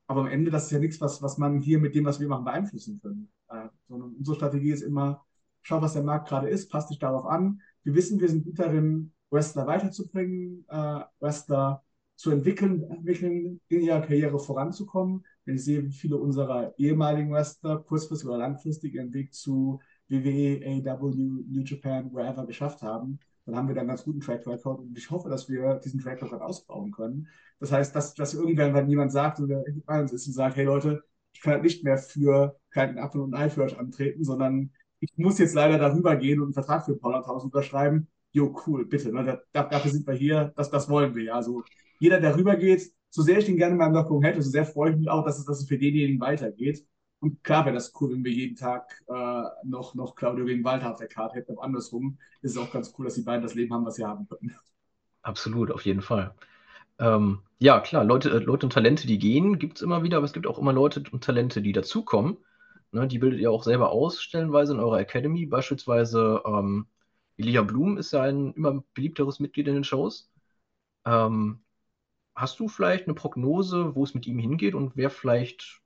Aber 0.07 0.23
am 0.23 0.27
Ende, 0.27 0.51
das 0.51 0.65
ist 0.65 0.73
ja 0.73 0.79
nichts, 0.79 1.01
was, 1.01 1.23
was 1.23 1.39
man 1.39 1.61
hier 1.61 1.79
mit 1.79 1.95
dem, 1.95 2.05
was 2.05 2.21
wir 2.21 2.29
machen, 2.29 2.45
beeinflussen 2.45 3.01
können. 3.01 3.31
Äh, 3.49 3.69
sondern 3.89 4.15
unsere 4.15 4.37
Strategie 4.37 4.73
ist 4.73 4.83
immer, 4.83 5.25
schau, 5.63 5.81
was 5.81 5.93
der 5.95 6.03
Markt 6.03 6.29
gerade 6.29 6.49
ist, 6.49 6.71
passt 6.71 6.91
dich 6.91 6.99
darauf 6.99 7.27
an. 7.27 7.61
Wir 7.85 7.95
wissen, 7.95 8.21
wir 8.21 8.29
sind 8.29 8.45
gut 8.45 8.59
darin, 8.59 9.13
Wrestler 9.31 9.67
weiterzubringen, 9.67 10.65
äh, 10.69 11.01
Wrestler 11.21 11.83
zu 12.17 12.31
entwickeln, 12.31 12.83
entwickeln, 12.85 13.61
in 13.69 13.81
ihrer 13.81 14.01
Karriere 14.01 14.39
voranzukommen. 14.39 15.25
Wenn 15.45 15.57
ich 15.57 15.65
sehe, 15.65 15.85
wie 15.85 15.93
viele 15.93 16.17
unserer 16.19 16.79
ehemaligen 16.79 17.33
Wrestler 17.33 17.79
kurzfristig 17.79 18.29
oder 18.29 18.39
langfristig 18.39 18.95
ihren 18.95 19.13
Weg 19.13 19.35
zu 19.35 19.81
WWE, 20.09 20.85
AW, 20.87 21.15
New 21.15 21.63
Japan, 21.65 22.13
wherever 22.13 22.47
geschafft 22.47 22.83
haben, 22.83 23.19
dann 23.45 23.57
haben 23.57 23.69
wir 23.69 23.75
dann 23.75 23.83
einen 23.83 23.89
ganz 23.89 24.05
guten 24.05 24.21
Track 24.21 24.47
Record 24.47 24.81
und 24.81 24.97
ich 24.97 25.11
hoffe, 25.11 25.29
dass 25.29 25.49
wir 25.49 25.77
diesen 25.77 26.01
Track 26.01 26.23
Record 26.23 26.43
ausbauen 26.43 26.93
können. 26.93 27.29
Das 27.59 27.73
heißt, 27.73 27.95
dass, 27.95 28.15
dass 28.15 28.35
irgendwann, 28.35 28.75
wenn 28.75 28.89
jemand 28.89 29.13
sagt 29.13 29.41
oder 29.41 29.65
uns 29.87 30.13
ist 30.13 30.27
und 30.27 30.33
sagt, 30.33 30.57
hey 30.57 30.65
Leute, 30.65 31.03
ich 31.33 31.41
kann 31.41 31.55
halt 31.55 31.63
nicht 31.63 31.85
mehr 31.85 31.99
für 31.99 32.59
keinen 32.71 32.99
Apfel 32.99 33.21
und 33.21 33.35
Ei 33.35 33.49
für 33.51 33.63
euch 33.63 33.79
antreten, 33.79 34.25
sondern 34.25 34.71
ich 35.01 35.11
muss 35.17 35.39
jetzt 35.39 35.55
leider 35.55 35.79
darüber 35.79 36.17
gehen 36.17 36.39
und 36.39 36.47
einen 36.47 36.55
Vertrag 36.55 36.85
für 36.85 36.97
Paulathausen 36.97 37.51
unterschreiben. 37.51 38.09
Jo, 38.31 38.55
cool, 38.67 38.87
bitte. 38.87 39.13
Ne? 39.13 39.43
Da, 39.53 39.65
dafür 39.65 39.91
sind 39.91 40.07
wir 40.07 40.15
hier, 40.15 40.53
das, 40.57 40.71
das 40.71 40.89
wollen 40.89 41.15
wir. 41.15 41.35
Also 41.35 41.65
jeder, 41.99 42.21
der 42.21 42.37
rübergeht, 42.37 42.93
so 43.11 43.23
sehr 43.23 43.39
ich 43.39 43.45
den 43.45 43.57
gerne 43.57 43.73
in 43.73 43.79
meinem 43.79 43.95
Lockung 43.95 44.23
hätte, 44.23 44.41
so 44.43 44.51
sehr 44.51 44.65
freue 44.65 44.93
ich 44.93 44.97
mich 44.97 45.09
auch, 45.09 45.25
dass 45.25 45.39
es, 45.39 45.45
dass 45.45 45.61
es 45.61 45.69
für 45.69 45.79
denjenigen 45.79 46.21
weitergeht. 46.21 46.87
Und 47.23 47.45
klar 47.45 47.65
wäre 47.65 47.77
das 47.77 47.93
cool, 48.01 48.11
wenn 48.11 48.25
wir 48.25 48.33
jeden 48.33 48.57
Tag 48.57 49.01
äh, 49.07 49.43
noch, 49.63 49.95
noch 49.95 50.17
Claudio 50.17 50.45
gegen 50.45 50.65
Walter 50.65 50.91
auf 50.91 50.99
der 50.99 51.07
Karte 51.07 51.37
hätten. 51.37 51.53
Aber 51.53 51.63
andersrum 51.63 52.19
ist 52.41 52.57
es 52.57 52.59
auch 52.59 52.73
ganz 52.73 52.93
cool, 52.99 53.05
dass 53.05 53.15
die 53.15 53.23
beiden 53.23 53.43
das 53.43 53.55
Leben 53.55 53.73
haben, 53.73 53.87
was 53.87 53.95
sie 53.95 54.05
haben 54.05 54.27
können. 54.29 54.57
Absolut, 55.23 55.71
auf 55.71 55.85
jeden 55.85 56.03
Fall. 56.03 56.35
Ähm, 56.99 57.39
ja, 57.61 57.79
klar, 57.79 58.03
Leute, 58.03 58.29
äh, 58.31 58.39
Leute 58.39 58.67
und 58.67 58.73
Talente, 58.73 59.07
die 59.07 59.21
gehen, 59.21 59.61
gibt 59.61 59.77
es 59.77 59.83
immer 59.83 60.03
wieder, 60.03 60.17
aber 60.17 60.27
es 60.27 60.33
gibt 60.33 60.49
auch 60.49 60.59
immer 60.59 60.73
Leute 60.73 61.05
und 61.13 61.23
Talente, 61.23 61.63
die 61.63 61.71
dazukommen. 61.71 62.39
Ne, 62.91 63.07
die 63.07 63.21
bildet 63.21 63.39
ihr 63.39 63.53
auch 63.53 63.63
selber 63.63 63.93
aus, 63.93 64.21
stellenweise 64.21 64.73
in 64.73 64.81
eurer 64.81 64.99
Academy. 64.99 65.47
Beispielsweise 65.47 66.43
ähm, 66.45 66.89
Elia 67.37 67.63
Blum 67.63 67.99
ist 67.99 68.13
ja 68.13 68.23
ein 68.23 68.53
immer 68.55 68.83
beliebteres 68.95 69.39
Mitglied 69.39 69.69
in 69.69 69.75
den 69.75 69.85
Shows. 69.85 70.29
Ähm, 71.05 71.61
hast 72.35 72.59
du 72.59 72.67
vielleicht 72.67 73.07
eine 73.07 73.15
Prognose, 73.15 73.95
wo 73.95 74.03
es 74.03 74.13
mit 74.13 74.27
ihm 74.27 74.41
hingeht 74.41 74.75
und 74.75 74.97
wer 74.97 75.09
vielleicht 75.09 75.81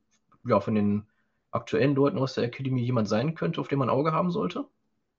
ja, 0.46 0.60
von 0.60 0.74
den 0.74 1.06
aktuellen 1.56 1.94
Leuten 1.94 2.18
aus 2.18 2.34
der 2.34 2.44
Academy 2.44 2.82
jemand 2.82 3.08
sein 3.08 3.34
könnte, 3.34 3.60
auf 3.60 3.68
den 3.68 3.78
man 3.78 3.88
ein 3.88 3.94
Auge 3.94 4.12
haben 4.12 4.30
sollte? 4.30 4.66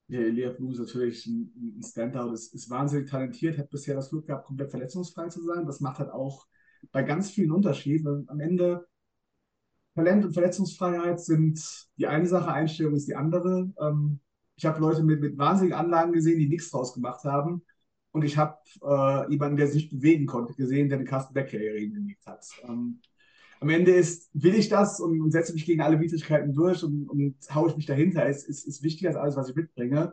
Ja, 0.08 0.20
Elia 0.20 0.50
Blue 0.50 0.72
ist 0.72 0.78
natürlich 0.78 1.26
ein, 1.26 1.82
Standout, 1.84 2.32
ist, 2.32 2.54
ist, 2.54 2.70
wahnsinnig 2.70 3.10
talentiert, 3.10 3.58
hat 3.58 3.68
bisher 3.68 3.94
das 3.94 4.08
Glück 4.08 4.26
gehabt, 4.26 4.46
komplett 4.46 4.70
verletzungsfrei 4.70 5.28
zu 5.28 5.42
sein. 5.42 5.66
Das 5.66 5.80
macht 5.80 5.98
halt 5.98 6.10
auch 6.10 6.46
bei 6.92 7.02
ganz 7.02 7.30
vielen 7.30 7.52
Unterschied. 7.52 8.04
Weil 8.06 8.24
am 8.28 8.40
Ende 8.40 8.86
Talent 9.94 10.24
und 10.24 10.32
Verletzungsfreiheit 10.32 11.20
sind 11.20 11.60
die 11.98 12.06
eine 12.06 12.26
Sache, 12.26 12.52
Einstellung 12.52 12.94
ist 12.94 13.08
die 13.08 13.16
andere. 13.16 13.70
Ähm, 13.80 14.20
ich 14.56 14.64
habe 14.64 14.80
Leute 14.80 15.02
mit, 15.02 15.20
mit 15.20 15.36
wahnsinnigen 15.36 15.78
Anlagen 15.78 16.12
gesehen, 16.12 16.38
die 16.38 16.48
nichts 16.48 16.70
draus 16.70 16.94
gemacht 16.94 17.24
haben. 17.24 17.62
Und 18.12 18.24
ich 18.24 18.36
habe 18.38 18.56
äh, 18.82 19.30
jemanden, 19.30 19.56
der 19.56 19.68
sich 19.68 19.90
bewegen 19.90 20.26
konnte, 20.26 20.54
gesehen, 20.54 20.88
der 20.88 20.98
eine 20.98 21.06
Carsten 21.06 21.34
Beck-Karriere 21.34 21.78
hingelegt 21.78 22.26
hat. 22.26 22.46
Ähm, 22.62 23.00
am 23.60 23.68
Ende 23.70 23.92
ist, 23.92 24.30
will 24.34 24.54
ich 24.54 24.68
das 24.68 25.00
und, 25.00 25.20
und 25.20 25.30
setze 25.32 25.52
mich 25.52 25.66
gegen 25.66 25.80
alle 25.80 26.00
Widrigkeiten 26.00 26.52
durch 26.52 26.82
und, 26.84 27.08
und 27.08 27.36
haue 27.54 27.70
ich 27.70 27.76
mich 27.76 27.86
dahinter. 27.86 28.26
Es 28.26 28.44
ist, 28.44 28.66
ist 28.66 28.82
wichtiger 28.82 29.10
als 29.10 29.18
alles, 29.18 29.36
was 29.36 29.48
ich 29.50 29.56
mitbringe. 29.56 30.12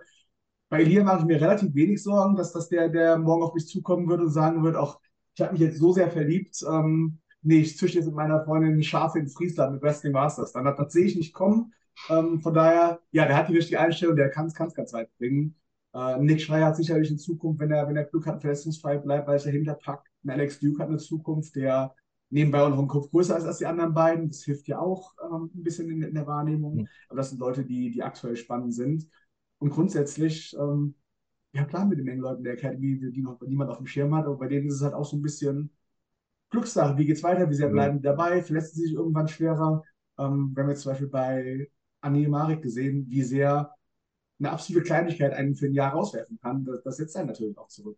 Bei 0.69 0.81
Elia 0.81 1.03
mache 1.03 1.19
ich 1.19 1.25
mir 1.25 1.39
relativ 1.39 1.73
wenig 1.75 2.01
Sorgen, 2.01 2.35
dass 2.35 2.51
das 2.51 2.69
der, 2.69 2.89
der 2.89 3.17
morgen 3.17 3.43
auf 3.43 3.53
mich 3.53 3.67
zukommen 3.67 4.07
wird 4.07 4.21
und 4.21 4.31
sagen 4.31 4.63
wird, 4.63 4.75
auch 4.75 4.99
ich 5.35 5.41
habe 5.41 5.51
mich 5.53 5.61
jetzt 5.61 5.79
so 5.79 5.91
sehr 5.91 6.09
verliebt, 6.09 6.57
ähm, 6.67 7.19
nee, 7.41 7.59
ich 7.59 7.77
züchte 7.77 7.97
jetzt 7.97 8.07
mit 8.07 8.15
meiner 8.15 8.43
Freundin 8.43 8.81
Schafe 8.83 9.19
in 9.19 9.27
Friesland 9.27 9.73
mit 9.73 9.83
Wrestling 9.83 10.13
Masters. 10.13 10.53
Dann, 10.53 10.65
das, 10.65 10.77
das 10.77 10.93
sehe 10.93 11.05
ich 11.05 11.15
nicht 11.15 11.33
kommen. 11.33 11.73
Ähm, 12.09 12.39
von 12.41 12.53
daher, 12.53 13.01
ja, 13.11 13.25
der 13.25 13.37
hat 13.37 13.49
die 13.49 13.55
richtige 13.55 13.79
Einstellung, 13.79 14.15
der 14.15 14.29
kann 14.29 14.47
es 14.47 14.53
ganz, 14.53 14.93
weit 14.93 15.09
bringen. 15.17 15.55
Äh, 15.93 16.19
Nick 16.19 16.41
Schreier 16.41 16.67
hat 16.67 16.77
sicherlich 16.77 17.09
in 17.11 17.17
Zukunft, 17.17 17.59
wenn 17.59 17.71
er, 17.71 17.87
wenn 17.87 17.95
er 17.95 18.05
Glück 18.05 18.25
hat, 18.25 18.41
verletzungsfrei 18.41 18.97
bleibt, 18.97 19.27
weil 19.27 19.37
er 19.37 19.43
dahinter 19.43 19.75
packt. 19.75 20.07
Alex 20.27 20.59
Duke 20.59 20.81
hat 20.81 20.89
eine 20.89 20.97
Zukunft, 20.97 21.55
der 21.55 21.95
nebenbei 22.35 22.61
auch 22.61 22.69
noch 22.69 22.79
ein 22.79 22.89
Kopf 22.89 23.09
größer 23.11 23.37
ist 23.37 23.45
als 23.45 23.59
die 23.59 23.65
anderen 23.65 23.93
beiden. 23.93 24.27
Das 24.27 24.43
hilft 24.43 24.67
ja 24.67 24.77
auch 24.77 25.13
ähm, 25.23 25.49
ein 25.55 25.63
bisschen 25.63 25.89
in, 25.89 26.01
in, 26.01 26.13
der 26.13 26.27
Wahrnehmung. 26.27 26.75
Mhm. 26.75 26.87
Aber 27.07 27.17
das 27.17 27.29
sind 27.29 27.39
Leute, 27.39 27.63
die, 27.63 27.91
die 27.91 28.03
aktuell 28.03 28.35
spannend 28.35 28.73
sind. 28.73 29.07
Und 29.57 29.69
grundsätzlich, 29.69 30.53
ähm, 30.59 30.95
ja 31.53 31.63
klar, 31.63 31.85
mit 31.85 31.97
den 31.97 32.03
Mengen 32.05 32.21
Leuten 32.21 32.43
der 32.43 32.53
Academy, 32.53 32.99
die 32.99 33.21
noch 33.21 33.39
niemand 33.39 33.71
auf 33.71 33.77
dem 33.77 33.87
Schirm 33.87 34.13
hat, 34.13 34.25
aber 34.25 34.35
bei 34.35 34.49
denen 34.49 34.67
ist 34.67 34.75
es 34.75 34.81
halt 34.81 34.93
auch 34.93 35.05
so 35.05 35.15
ein 35.15 35.21
bisschen 35.21 35.71
Glückssache. 36.49 36.97
Wie 36.97 37.05
geht's 37.05 37.23
weiter? 37.23 37.49
Wie 37.49 37.55
sehr 37.55 37.69
bleiben 37.69 37.97
die 37.99 38.03
dabei? 38.03 38.43
Verletzen 38.43 38.75
sie 38.75 38.87
sich 38.87 38.93
irgendwann 38.93 39.29
schwerer? 39.29 39.81
Ähm, 40.19 40.51
wir 40.53 40.63
haben 40.63 40.69
jetzt 40.69 40.81
zum 40.81 40.91
Beispiel 40.91 41.07
bei 41.07 41.71
Annie 42.01 42.27
Marek 42.27 42.61
gesehen, 42.61 43.05
wie 43.09 43.23
sehr 43.23 43.73
eine 44.39 44.51
absolute 44.51 44.85
Kleinigkeit 44.85 45.31
einen 45.31 45.55
für 45.55 45.67
ein 45.67 45.73
Jahr 45.73 45.93
rauswerfen 45.93 46.37
kann. 46.41 46.65
Das, 46.65 46.83
das 46.83 46.97
setzt 46.97 47.15
einen 47.15 47.27
natürlich 47.27 47.57
auch 47.57 47.69
zurück. 47.69 47.97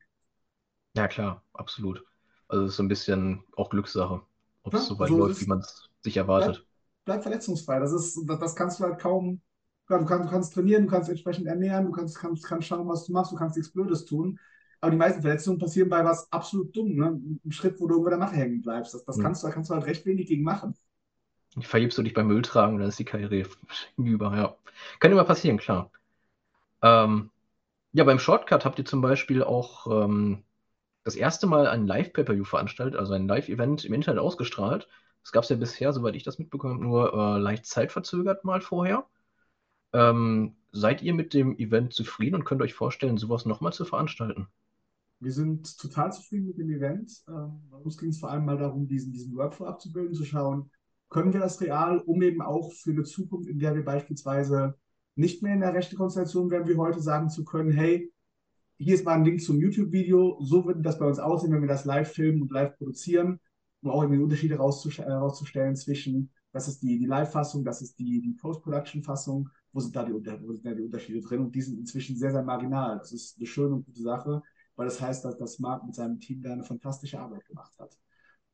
Ja, 0.95 1.07
klar, 1.07 1.43
absolut. 1.53 2.05
Also 2.47 2.65
es 2.65 2.71
ist 2.71 2.77
so 2.77 2.83
ein 2.83 2.87
bisschen 2.87 3.43
auch 3.55 3.69
Glückssache, 3.69 4.21
ob 4.63 4.73
es 4.73 4.87
so 4.87 4.99
weit 4.99 5.09
so 5.09 5.17
läuft, 5.17 5.41
wie 5.41 5.47
man 5.47 5.59
es 5.59 5.89
sich 6.01 6.17
erwartet. 6.17 6.55
Bleib, 6.55 6.65
bleib, 7.05 7.23
verletzungsfrei. 7.23 7.79
Das, 7.79 7.91
ist, 7.91 8.19
das, 8.25 8.39
das 8.39 8.55
kannst 8.55 8.79
du 8.79 8.85
halt 8.85 8.99
kaum. 8.99 9.41
Du 9.87 10.05
kannst, 10.05 10.25
du 10.25 10.29
kannst 10.29 10.53
trainieren, 10.53 10.83
du 10.83 10.89
kannst 10.89 11.09
entsprechend 11.09 11.47
ernähren, 11.47 11.85
du 11.85 11.91
kannst, 11.91 12.17
kannst, 12.17 12.43
kannst 12.45 12.67
schauen, 12.67 12.87
was 12.89 13.05
du 13.05 13.13
machst, 13.13 13.31
du 13.31 13.37
kannst 13.37 13.55
nichts 13.55 13.71
Blödes 13.71 14.05
tun. 14.05 14.39
Aber 14.81 14.91
die 14.91 14.97
meisten 14.97 15.21
Verletzungen 15.21 15.59
passieren 15.59 15.89
bei 15.89 16.03
was 16.03 16.31
absolut 16.31 16.75
dumm. 16.75 16.95
Ne? 16.95 17.19
Ein 17.45 17.51
Schritt, 17.51 17.79
wo 17.79 17.87
du 17.87 17.95
irgendwo 17.95 18.09
der 18.09 18.19
Matte 18.19 18.35
hängen 18.35 18.61
bleibst. 18.61 18.93
Das, 18.93 19.05
das 19.05 19.15
hm. 19.15 19.23
kannst 19.23 19.43
du, 19.43 19.47
da 19.47 19.53
kannst 19.53 19.69
du 19.69 19.73
halt 19.73 19.85
recht 19.85 20.05
wenig 20.05 20.27
gegen 20.27 20.43
machen. 20.43 20.75
Vergibst 21.59 21.97
du 21.97 22.03
dich 22.03 22.13
beim 22.13 22.27
Müll 22.27 22.41
tragen, 22.43 22.77
dann 22.77 22.89
ist 22.89 22.99
die 22.99 23.05
Karriere 23.05 23.43
über. 23.97 24.35
Ja. 24.35 24.55
Kann 24.99 25.11
immer 25.11 25.23
passieren, 25.23 25.57
klar. 25.57 25.91
Ähm, 26.81 27.31
ja, 27.93 28.03
beim 28.03 28.19
Shortcut 28.19 28.65
habt 28.65 28.77
ihr 28.77 28.85
zum 28.85 29.01
Beispiel 29.01 29.43
auch 29.43 29.87
ähm, 30.03 30.43
das 31.07 31.15
erste 31.15 31.47
Mal 31.47 31.67
ein 31.67 31.87
Live-Pay-Per-View 31.87 32.43
veranstaltet, 32.43 32.99
also 32.99 33.13
ein 33.13 33.29
Live-Event 33.29 33.85
im 33.85 33.93
Internet 33.93 34.19
ausgestrahlt. 34.19 34.89
Das 35.23 35.31
gab 35.31 35.43
es 35.43 35.49
ja 35.49 35.55
bisher, 35.55 35.93
soweit 35.93 36.17
ich 36.17 36.23
das 36.23 36.37
mitbekomme, 36.37 36.83
nur 36.83 37.13
äh, 37.13 37.39
leicht 37.39 37.65
zeitverzögert 37.65 38.43
mal 38.43 38.59
vorher. 38.59 39.05
Ähm, 39.93 40.57
seid 40.73 41.01
ihr 41.01 41.13
mit 41.13 41.33
dem 41.33 41.57
Event 41.57 41.93
zufrieden 41.93 42.35
und 42.35 42.43
könnt 42.43 42.61
euch 42.61 42.73
vorstellen, 42.73 43.17
sowas 43.17 43.45
nochmal 43.45 43.71
zu 43.71 43.85
veranstalten? 43.85 44.47
Wir 45.21 45.31
sind 45.31 45.79
total 45.79 46.11
zufrieden 46.11 46.47
mit 46.47 46.57
dem 46.57 46.69
Event. 46.71 47.09
Ähm, 47.29 47.61
bei 47.71 47.77
uns 47.77 47.97
ging 47.97 48.09
es 48.09 48.19
vor 48.19 48.29
allem 48.29 48.43
mal 48.43 48.57
darum, 48.57 48.85
diesen, 48.85 49.13
diesen 49.13 49.33
Workflow 49.37 49.65
abzubilden, 49.65 50.13
zu 50.13 50.25
schauen, 50.25 50.69
können 51.07 51.31
wir 51.31 51.39
das 51.39 51.61
real, 51.61 51.99
um 51.99 52.21
eben 52.21 52.41
auch 52.41 52.73
für 52.73 52.91
eine 52.91 53.03
Zukunft, 53.03 53.47
in 53.47 53.59
der 53.59 53.73
wir 53.75 53.85
beispielsweise 53.85 54.75
nicht 55.15 55.41
mehr 55.41 55.53
in 55.53 55.61
der 55.61 55.73
rechten 55.73 55.95
Konstellation 55.95 56.51
wären, 56.51 56.67
wie 56.67 56.75
heute 56.75 56.99
sagen 56.99 57.29
zu 57.29 57.45
können, 57.45 57.71
hey, 57.71 58.11
hier 58.77 58.93
ist 58.93 59.05
mal 59.05 59.13
ein 59.13 59.25
Link 59.25 59.41
zum 59.41 59.59
YouTube-Video, 59.59 60.37
so 60.41 60.65
würde 60.65 60.81
das 60.81 60.99
bei 60.99 61.05
uns 61.05 61.19
aussehen, 61.19 61.51
wenn 61.51 61.61
wir 61.61 61.67
das 61.67 61.85
live 61.85 62.11
filmen 62.11 62.41
und 62.41 62.51
live 62.51 62.77
produzieren, 62.77 63.39
um 63.81 63.91
auch 63.91 64.01
irgendwie 64.03 64.21
Unterschiede 64.21 64.55
herauszustellen 64.55 65.75
zwischen, 65.75 66.31
das 66.51 66.67
ist 66.67 66.81
die, 66.81 66.97
die 66.99 67.05
Live-Fassung, 67.05 67.63
das 67.63 67.81
ist 67.81 67.97
die, 67.99 68.21
die 68.21 68.33
Post-Production-Fassung, 68.33 69.49
wo 69.73 69.79
sind, 69.79 69.95
da 69.95 70.03
die, 70.03 70.13
wo 70.13 70.53
sind 70.53 70.65
da 70.65 70.73
die 70.73 70.83
Unterschiede 70.83 71.21
drin 71.21 71.41
und 71.41 71.55
die 71.55 71.61
sind 71.61 71.77
inzwischen 71.79 72.17
sehr, 72.17 72.31
sehr 72.31 72.43
marginal. 72.43 72.97
Das 72.97 73.11
ist 73.11 73.37
eine 73.37 73.45
schöne 73.45 73.75
und 73.75 73.85
gute 73.85 74.01
Sache, 74.01 74.41
weil 74.75 74.85
das 74.85 75.01
heißt, 75.01 75.25
dass, 75.25 75.37
dass 75.37 75.59
Marc 75.59 75.85
mit 75.85 75.95
seinem 75.95 76.19
Team 76.19 76.41
da 76.41 76.53
eine 76.53 76.63
fantastische 76.63 77.19
Arbeit 77.19 77.45
gemacht 77.45 77.73
hat. 77.77 77.97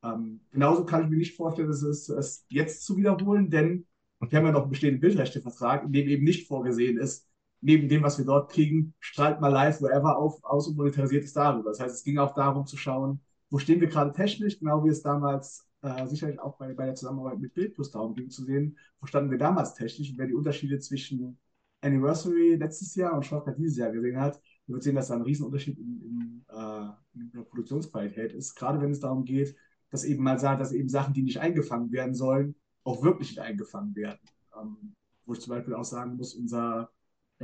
Ähm, 0.02 0.40
genauso 0.50 0.84
kann 0.84 1.04
ich 1.04 1.10
mir 1.10 1.16
nicht 1.16 1.36
vorstellen, 1.36 1.68
dass 1.68 1.82
es, 1.82 2.08
es 2.08 2.44
jetzt 2.48 2.84
zu 2.84 2.96
wiederholen, 2.96 3.50
denn 3.50 3.86
wir 4.20 4.38
haben 4.38 4.46
ja 4.46 4.52
noch 4.52 4.62
einen 4.62 4.70
bestehenden 4.70 5.00
Bildrechtevertrag, 5.00 5.84
in 5.84 5.92
dem 5.92 6.08
eben 6.08 6.24
nicht 6.24 6.46
vorgesehen 6.46 6.98
ist, 6.98 7.26
neben 7.64 7.88
dem, 7.88 8.02
was 8.02 8.18
wir 8.18 8.26
dort 8.26 8.52
kriegen, 8.52 8.94
strahlt 9.00 9.40
mal 9.40 9.48
live 9.48 9.80
wherever 9.80 10.18
auf, 10.18 10.44
aus 10.44 10.68
und 10.68 10.76
monetarisiert 10.76 11.24
es 11.24 11.32
darüber. 11.32 11.70
Das 11.70 11.80
heißt, 11.80 11.94
es 11.94 12.04
ging 12.04 12.18
auch 12.18 12.34
darum 12.34 12.66
zu 12.66 12.76
schauen, 12.76 13.20
wo 13.48 13.58
stehen 13.58 13.80
wir 13.80 13.88
gerade 13.88 14.12
technisch, 14.12 14.58
genau 14.58 14.84
wie 14.84 14.90
es 14.90 15.00
damals 15.00 15.66
äh, 15.80 16.06
sicherlich 16.06 16.38
auch 16.40 16.58
bei, 16.58 16.74
bei 16.74 16.84
der 16.84 16.94
Zusammenarbeit 16.94 17.38
mit 17.38 17.54
Bildplus 17.54 17.90
darum 17.90 18.14
ging 18.14 18.28
zu 18.28 18.44
sehen, 18.44 18.76
wo 19.00 19.06
standen 19.06 19.30
wir 19.30 19.38
damals 19.38 19.74
technisch 19.74 20.10
und 20.10 20.18
wer 20.18 20.26
die 20.26 20.34
Unterschiede 20.34 20.78
zwischen 20.78 21.38
Anniversary 21.80 22.56
letztes 22.56 22.94
Jahr 22.96 23.14
und 23.14 23.24
Shortcut 23.24 23.56
dieses 23.56 23.78
Jahr 23.78 23.92
gesehen 23.92 24.20
hat, 24.20 24.40
wird 24.66 24.82
sehen, 24.82 24.94
dass 24.94 25.08
da 25.08 25.14
ein 25.14 25.22
Riesenunterschied 25.22 25.78
in, 25.78 26.02
in, 26.02 26.44
äh, 26.48 26.88
in 27.14 27.30
der 27.32 27.42
Produktionsqualität 27.44 28.34
ist, 28.34 28.54
gerade 28.56 28.78
wenn 28.80 28.90
es 28.90 29.00
darum 29.00 29.24
geht, 29.24 29.56
dass 29.90 30.04
eben 30.04 30.22
mal 30.22 30.38
sagt, 30.38 30.60
dass 30.60 30.72
eben 30.72 30.90
Sachen, 30.90 31.14
die 31.14 31.22
nicht 31.22 31.40
eingefangen 31.40 31.92
werden 31.92 32.14
sollen, 32.14 32.56
auch 32.82 33.02
wirklich 33.02 33.30
nicht 33.30 33.40
eingefangen 33.40 33.94
werden. 33.96 34.20
Ähm, 34.60 34.94
wo 35.24 35.32
ich 35.32 35.40
zum 35.40 35.54
Beispiel 35.54 35.74
auch 35.74 35.84
sagen 35.84 36.16
muss, 36.16 36.34
unser 36.34 36.90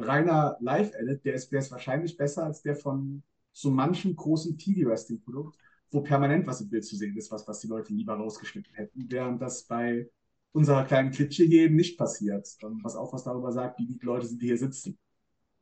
reiner 0.04 0.56
Live-Edit, 0.60 1.24
der 1.24 1.34
ist, 1.34 1.50
der 1.50 1.60
ist 1.60 1.70
wahrscheinlich 1.70 2.16
besser 2.16 2.44
als 2.44 2.62
der 2.62 2.76
von 2.76 3.22
so 3.52 3.70
manchen 3.70 4.14
großen 4.14 4.58
TV-Wrestling-Produkt, 4.58 5.56
wo 5.90 6.00
permanent 6.02 6.46
was 6.46 6.60
im 6.60 6.70
Bild 6.70 6.84
zu 6.84 6.96
sehen 6.96 7.16
ist, 7.16 7.30
was, 7.30 7.46
was 7.48 7.60
die 7.60 7.68
Leute 7.68 7.92
lieber 7.92 8.14
rausgeschnitten 8.14 8.74
hätten, 8.74 9.06
während 9.10 9.42
das 9.42 9.64
bei 9.64 10.08
unserer 10.52 10.84
kleinen 10.84 11.10
Klitsche 11.10 11.44
hier 11.44 11.64
eben 11.64 11.76
nicht 11.76 11.98
passiert, 11.98 12.48
was 12.82 12.96
auch 12.96 13.12
was 13.12 13.24
darüber 13.24 13.52
sagt, 13.52 13.78
wie 13.78 13.86
die 13.86 13.98
Leute 14.04 14.26
sind, 14.26 14.42
die 14.42 14.46
hier 14.46 14.58
sitzen. 14.58 14.98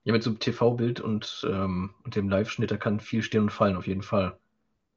Ja, 0.05 0.13
mit 0.13 0.23
so 0.23 0.31
einem 0.31 0.39
TV-Bild 0.39 1.01
und, 1.01 1.47
ähm, 1.51 1.91
und 2.05 2.17
dem 2.17 2.29
Live-Schnitt, 2.29 2.71
da 2.71 2.77
kann 2.77 3.01
viel 3.01 3.23
stehen 3.23 3.43
und 3.43 3.53
fallen, 3.53 3.77
auf 3.77 3.87
jeden 3.87 4.03
Fall. 4.03 4.39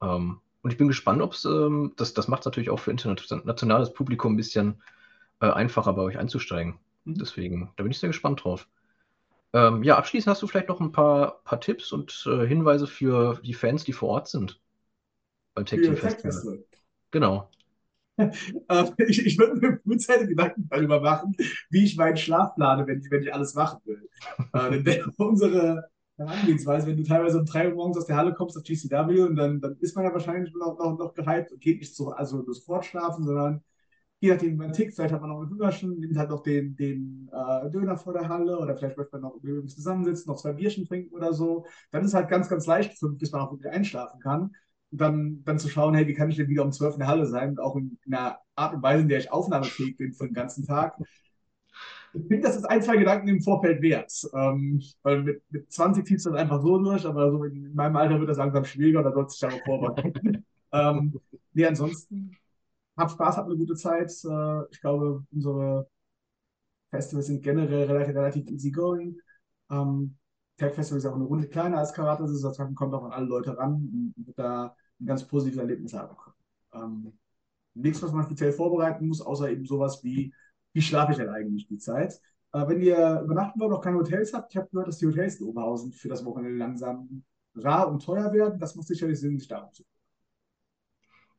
Ähm, 0.00 0.40
und 0.62 0.70
ich 0.70 0.78
bin 0.78 0.88
gespannt, 0.88 1.20
ob 1.20 1.32
es, 1.32 1.44
ähm, 1.44 1.92
das, 1.96 2.14
das 2.14 2.28
macht 2.28 2.40
es 2.40 2.46
natürlich 2.46 2.70
auch 2.70 2.78
für 2.78 2.92
internationales 2.92 3.92
Publikum 3.92 4.34
ein 4.34 4.36
bisschen 4.36 4.80
äh, 5.40 5.50
einfacher 5.50 5.92
bei 5.92 6.02
euch 6.02 6.18
einzusteigen. 6.18 6.78
Mhm. 7.04 7.16
Deswegen, 7.16 7.70
da 7.76 7.82
bin 7.82 7.90
ich 7.90 7.98
sehr 7.98 8.08
gespannt 8.08 8.44
drauf. 8.44 8.68
Ähm, 9.54 9.82
ja, 9.82 9.98
abschließend 9.98 10.30
hast 10.30 10.42
du 10.42 10.46
vielleicht 10.46 10.68
noch 10.68 10.80
ein 10.80 10.92
paar, 10.92 11.42
paar 11.44 11.60
Tipps 11.60 11.92
und 11.92 12.24
äh, 12.26 12.46
Hinweise 12.46 12.86
für 12.86 13.40
die 13.44 13.54
Fans, 13.54 13.84
die 13.84 13.92
vor 13.92 14.08
Ort 14.08 14.28
sind 14.28 14.60
beim 15.54 15.66
Tech 15.66 15.82
Team 15.82 15.96
Festival. 15.96 16.64
Genau. 17.10 17.48
Ähm, 18.68 18.90
ich, 19.08 19.24
ich 19.24 19.38
würde 19.38 19.54
mir 19.56 19.80
frühzeitig 19.82 20.28
Gedanken 20.28 20.68
darüber 20.70 21.00
machen, 21.00 21.34
wie 21.70 21.84
ich 21.84 21.96
meinen 21.96 22.18
Schlaf 22.18 22.54
plane, 22.54 22.86
wenn 22.86 23.00
ich, 23.00 23.10
wenn 23.10 23.22
ich 23.22 23.32
alles 23.32 23.54
machen 23.54 23.80
will. 23.86 24.06
äh, 24.52 25.02
unsere 25.16 25.88
Herangehensweise, 26.18 26.86
wenn 26.86 26.98
du 26.98 27.04
teilweise 27.04 27.38
um 27.38 27.46
3 27.46 27.68
Uhr 27.68 27.74
morgens 27.74 27.96
aus 27.96 28.06
der 28.06 28.16
Halle 28.16 28.34
kommst 28.34 28.56
auf 28.56 28.64
GCW 28.64 29.22
und 29.22 29.36
dann, 29.36 29.60
dann 29.60 29.76
ist 29.80 29.96
man 29.96 30.04
ja 30.04 30.12
wahrscheinlich 30.12 30.54
noch, 30.54 30.78
noch, 30.78 30.98
noch 30.98 31.14
gehypt 31.14 31.52
und 31.52 31.60
geht 31.60 31.80
nicht 31.80 31.96
so, 31.96 32.10
also 32.10 32.44
sofort 32.52 32.84
schlafen, 32.84 33.24
sondern 33.24 33.64
je 34.22 34.30
nachdem, 34.30 34.52
wie 34.52 34.56
man 34.56 34.72
tickt, 34.72 34.94
vielleicht 34.94 35.12
hat 35.12 35.20
man 35.20 35.30
noch 35.30 35.40
einen 35.40 35.50
Hungerschen, 35.50 35.98
nimmt 35.98 36.16
halt 36.16 36.30
noch 36.30 36.44
den, 36.44 36.76
den 36.76 37.28
äh, 37.32 37.68
Döner 37.70 37.96
vor 37.96 38.12
der 38.12 38.28
Halle 38.28 38.56
oder 38.56 38.76
vielleicht 38.76 38.96
möchte 38.96 39.16
man 39.16 39.22
noch 39.22 39.34
übrigens 39.42 39.74
zusammensitzen, 39.74 40.30
noch 40.30 40.40
zwei 40.40 40.52
Bierchen 40.52 40.86
trinken 40.86 41.12
oder 41.12 41.32
so. 41.32 41.66
Dann 41.90 42.02
ist 42.02 42.10
es 42.10 42.14
halt 42.14 42.28
ganz, 42.28 42.48
ganz 42.48 42.64
leicht, 42.66 42.96
bis 43.18 43.32
man 43.32 43.40
auch 43.40 43.50
wirklich 43.50 43.72
einschlafen 43.72 44.20
kann. 44.20 44.54
Und 44.92 45.00
dann, 45.00 45.42
dann 45.44 45.58
zu 45.58 45.68
schauen, 45.68 45.94
hey, 45.94 46.06
wie 46.06 46.14
kann 46.14 46.30
ich 46.30 46.36
denn 46.36 46.48
wieder 46.48 46.64
um 46.64 46.70
12 46.70 46.94
in 46.94 47.00
der 47.00 47.08
Halle 47.08 47.26
sein? 47.26 47.50
Und 47.50 47.60
auch 47.60 47.74
in, 47.74 47.98
in 48.04 48.14
einer 48.14 48.38
Art 48.54 48.74
und 48.74 48.82
Weise, 48.84 49.02
in 49.02 49.08
der 49.08 49.18
ich 49.18 49.32
aufnahmefähig 49.32 49.96
bin 49.96 50.12
für 50.12 50.26
den 50.26 50.34
ganzen 50.34 50.64
Tag. 50.64 50.96
Ich 52.14 52.22
finde, 52.28 52.42
das 52.42 52.54
ist 52.54 52.66
ein, 52.66 52.82
zwei 52.82 52.98
Gedanken 52.98 53.26
im 53.26 53.42
Vorfeld 53.42 53.82
wert. 53.82 54.12
Ähm, 54.34 54.80
weil 55.02 55.24
mit, 55.24 55.42
mit 55.50 55.72
20 55.72 56.06
ziehst 56.06 56.26
du 56.26 56.30
das 56.30 56.38
einfach 56.38 56.62
so 56.62 56.78
durch, 56.78 57.04
aber 57.06 57.32
so 57.32 57.42
in 57.42 57.74
meinem 57.74 57.96
Alter 57.96 58.20
wird 58.20 58.30
das 58.30 58.38
langsam 58.38 58.64
schwieriger, 58.64 59.02
da 59.02 59.12
sollst 59.12 59.42
du 59.42 59.46
dich 59.48 59.52
aber 59.52 59.64
vorbereiten. 59.64 60.44
ähm, 60.72 61.20
nee, 61.54 61.66
ansonsten 61.66 62.36
hab 62.96 63.10
Spaß, 63.10 63.36
hab 63.36 63.46
eine 63.46 63.56
gute 63.56 63.74
Zeit. 63.74 64.12
Äh, 64.24 64.64
ich 64.70 64.80
glaube, 64.80 65.24
unsere 65.32 65.88
Festivals 66.90 67.26
sind 67.26 67.42
generell 67.42 67.84
relativ, 67.84 68.14
relativ 68.14 68.50
easy 68.50 68.70
going. 68.70 69.18
Ähm, 69.70 70.16
Tech 70.58 70.74
Festival 70.74 70.98
ist 70.98 71.06
auch 71.06 71.14
eine 71.14 71.24
Runde 71.24 71.48
kleiner 71.48 71.78
als 71.78 71.92
Karate, 71.92 72.24
das 72.24 72.44
heißt, 72.44 72.58
man 72.58 72.74
kommt 72.74 72.94
auch 72.94 73.04
an 73.04 73.12
alle 73.12 73.26
Leute 73.26 73.56
ran 73.56 73.74
und 74.16 74.26
wird 74.26 74.38
da 74.38 74.76
ein 75.00 75.06
ganz 75.06 75.26
positives 75.26 75.58
Erlebnis 75.58 75.94
haben. 75.94 76.16
Ähm, 76.74 77.18
nichts, 77.74 78.02
was 78.02 78.12
man 78.12 78.24
speziell 78.24 78.52
vorbereiten 78.52 79.08
muss, 79.08 79.20
außer 79.22 79.50
eben 79.50 79.64
sowas 79.64 80.04
wie, 80.04 80.32
wie 80.72 80.82
schlafe 80.82 81.12
ich 81.12 81.18
denn 81.18 81.30
eigentlich 81.30 81.66
die 81.66 81.78
Zeit? 81.78 82.20
Äh, 82.52 82.68
wenn 82.68 82.80
ihr 82.80 83.20
übernachten 83.22 83.58
wollt, 83.60 83.70
noch 83.70 83.80
keine 83.80 83.98
Hotels 83.98 84.34
habt, 84.34 84.52
ich 84.52 84.58
habe 84.58 84.68
gehört, 84.70 84.88
dass 84.88 84.98
die 84.98 85.06
Hotels 85.06 85.40
in 85.40 85.46
Oberhausen 85.46 85.92
für 85.92 86.08
das 86.08 86.24
Wochenende 86.24 86.58
langsam 86.58 87.24
rar 87.54 87.88
und 87.90 88.04
teuer 88.04 88.32
werden. 88.32 88.58
Das 88.58 88.74
muss 88.76 88.86
sicherlich 88.86 89.18
Sinn, 89.18 89.38
sich 89.38 89.48
darum 89.48 89.72
zu 89.72 89.82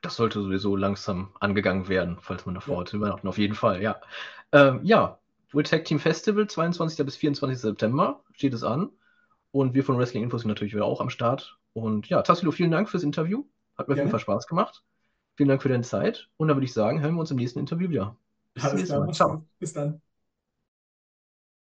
das 0.03 0.17
sollte 0.17 0.41
sowieso 0.41 0.75
langsam 0.75 1.29
angegangen 1.39 1.87
werden, 1.87 2.17
falls 2.21 2.45
man 2.45 2.55
davor 2.55 2.85
ja. 2.85 2.93
übernachten. 2.93 3.27
Auf 3.27 3.37
jeden 3.37 3.55
Fall, 3.55 3.81
ja. 3.81 4.01
Ähm, 4.51 4.81
ja, 4.83 5.17
World 5.53 5.69
Tag 5.69 5.85
Team 5.85 5.97
Festival, 5.97 6.45
22. 6.45 7.05
bis 7.05 7.15
24. 7.15 7.59
September 7.59 8.21
steht 8.33 8.53
es 8.53 8.63
an. 8.63 8.89
Und 9.51 9.73
wir 9.73 9.83
von 9.83 9.97
Wrestling 9.97 10.23
Infos 10.23 10.41
sind 10.41 10.49
natürlich 10.49 10.73
wieder 10.73 10.85
auch 10.85 10.99
am 10.99 11.09
Start. 11.09 11.57
Und 11.71 12.09
ja, 12.09 12.21
Tassilo, 12.21 12.51
vielen 12.51 12.71
Dank 12.71 12.89
fürs 12.89 13.03
Interview. 13.03 13.45
Hat 13.77 13.87
mir 13.87 13.93
auf 13.93 13.97
jeden 13.99 14.09
Fall 14.09 14.19
Spaß 14.19 14.47
gemacht. 14.47 14.83
Vielen 15.35 15.49
Dank 15.49 15.61
für 15.61 15.69
deine 15.69 15.83
Zeit. 15.83 16.29
Und 16.37 16.49
dann 16.49 16.57
würde 16.57 16.65
ich 16.65 16.73
sagen, 16.73 17.01
hören 17.01 17.15
wir 17.15 17.21
uns 17.21 17.31
im 17.31 17.37
nächsten 17.37 17.59
Interview 17.59 17.89
wieder. 17.89 18.17
Bis, 18.53 18.65
Alles 18.65 18.85
klar, 18.85 19.05
Mal. 19.05 19.13
Ciao. 19.13 19.45
Bis 19.59 19.73
dann. 19.73 20.01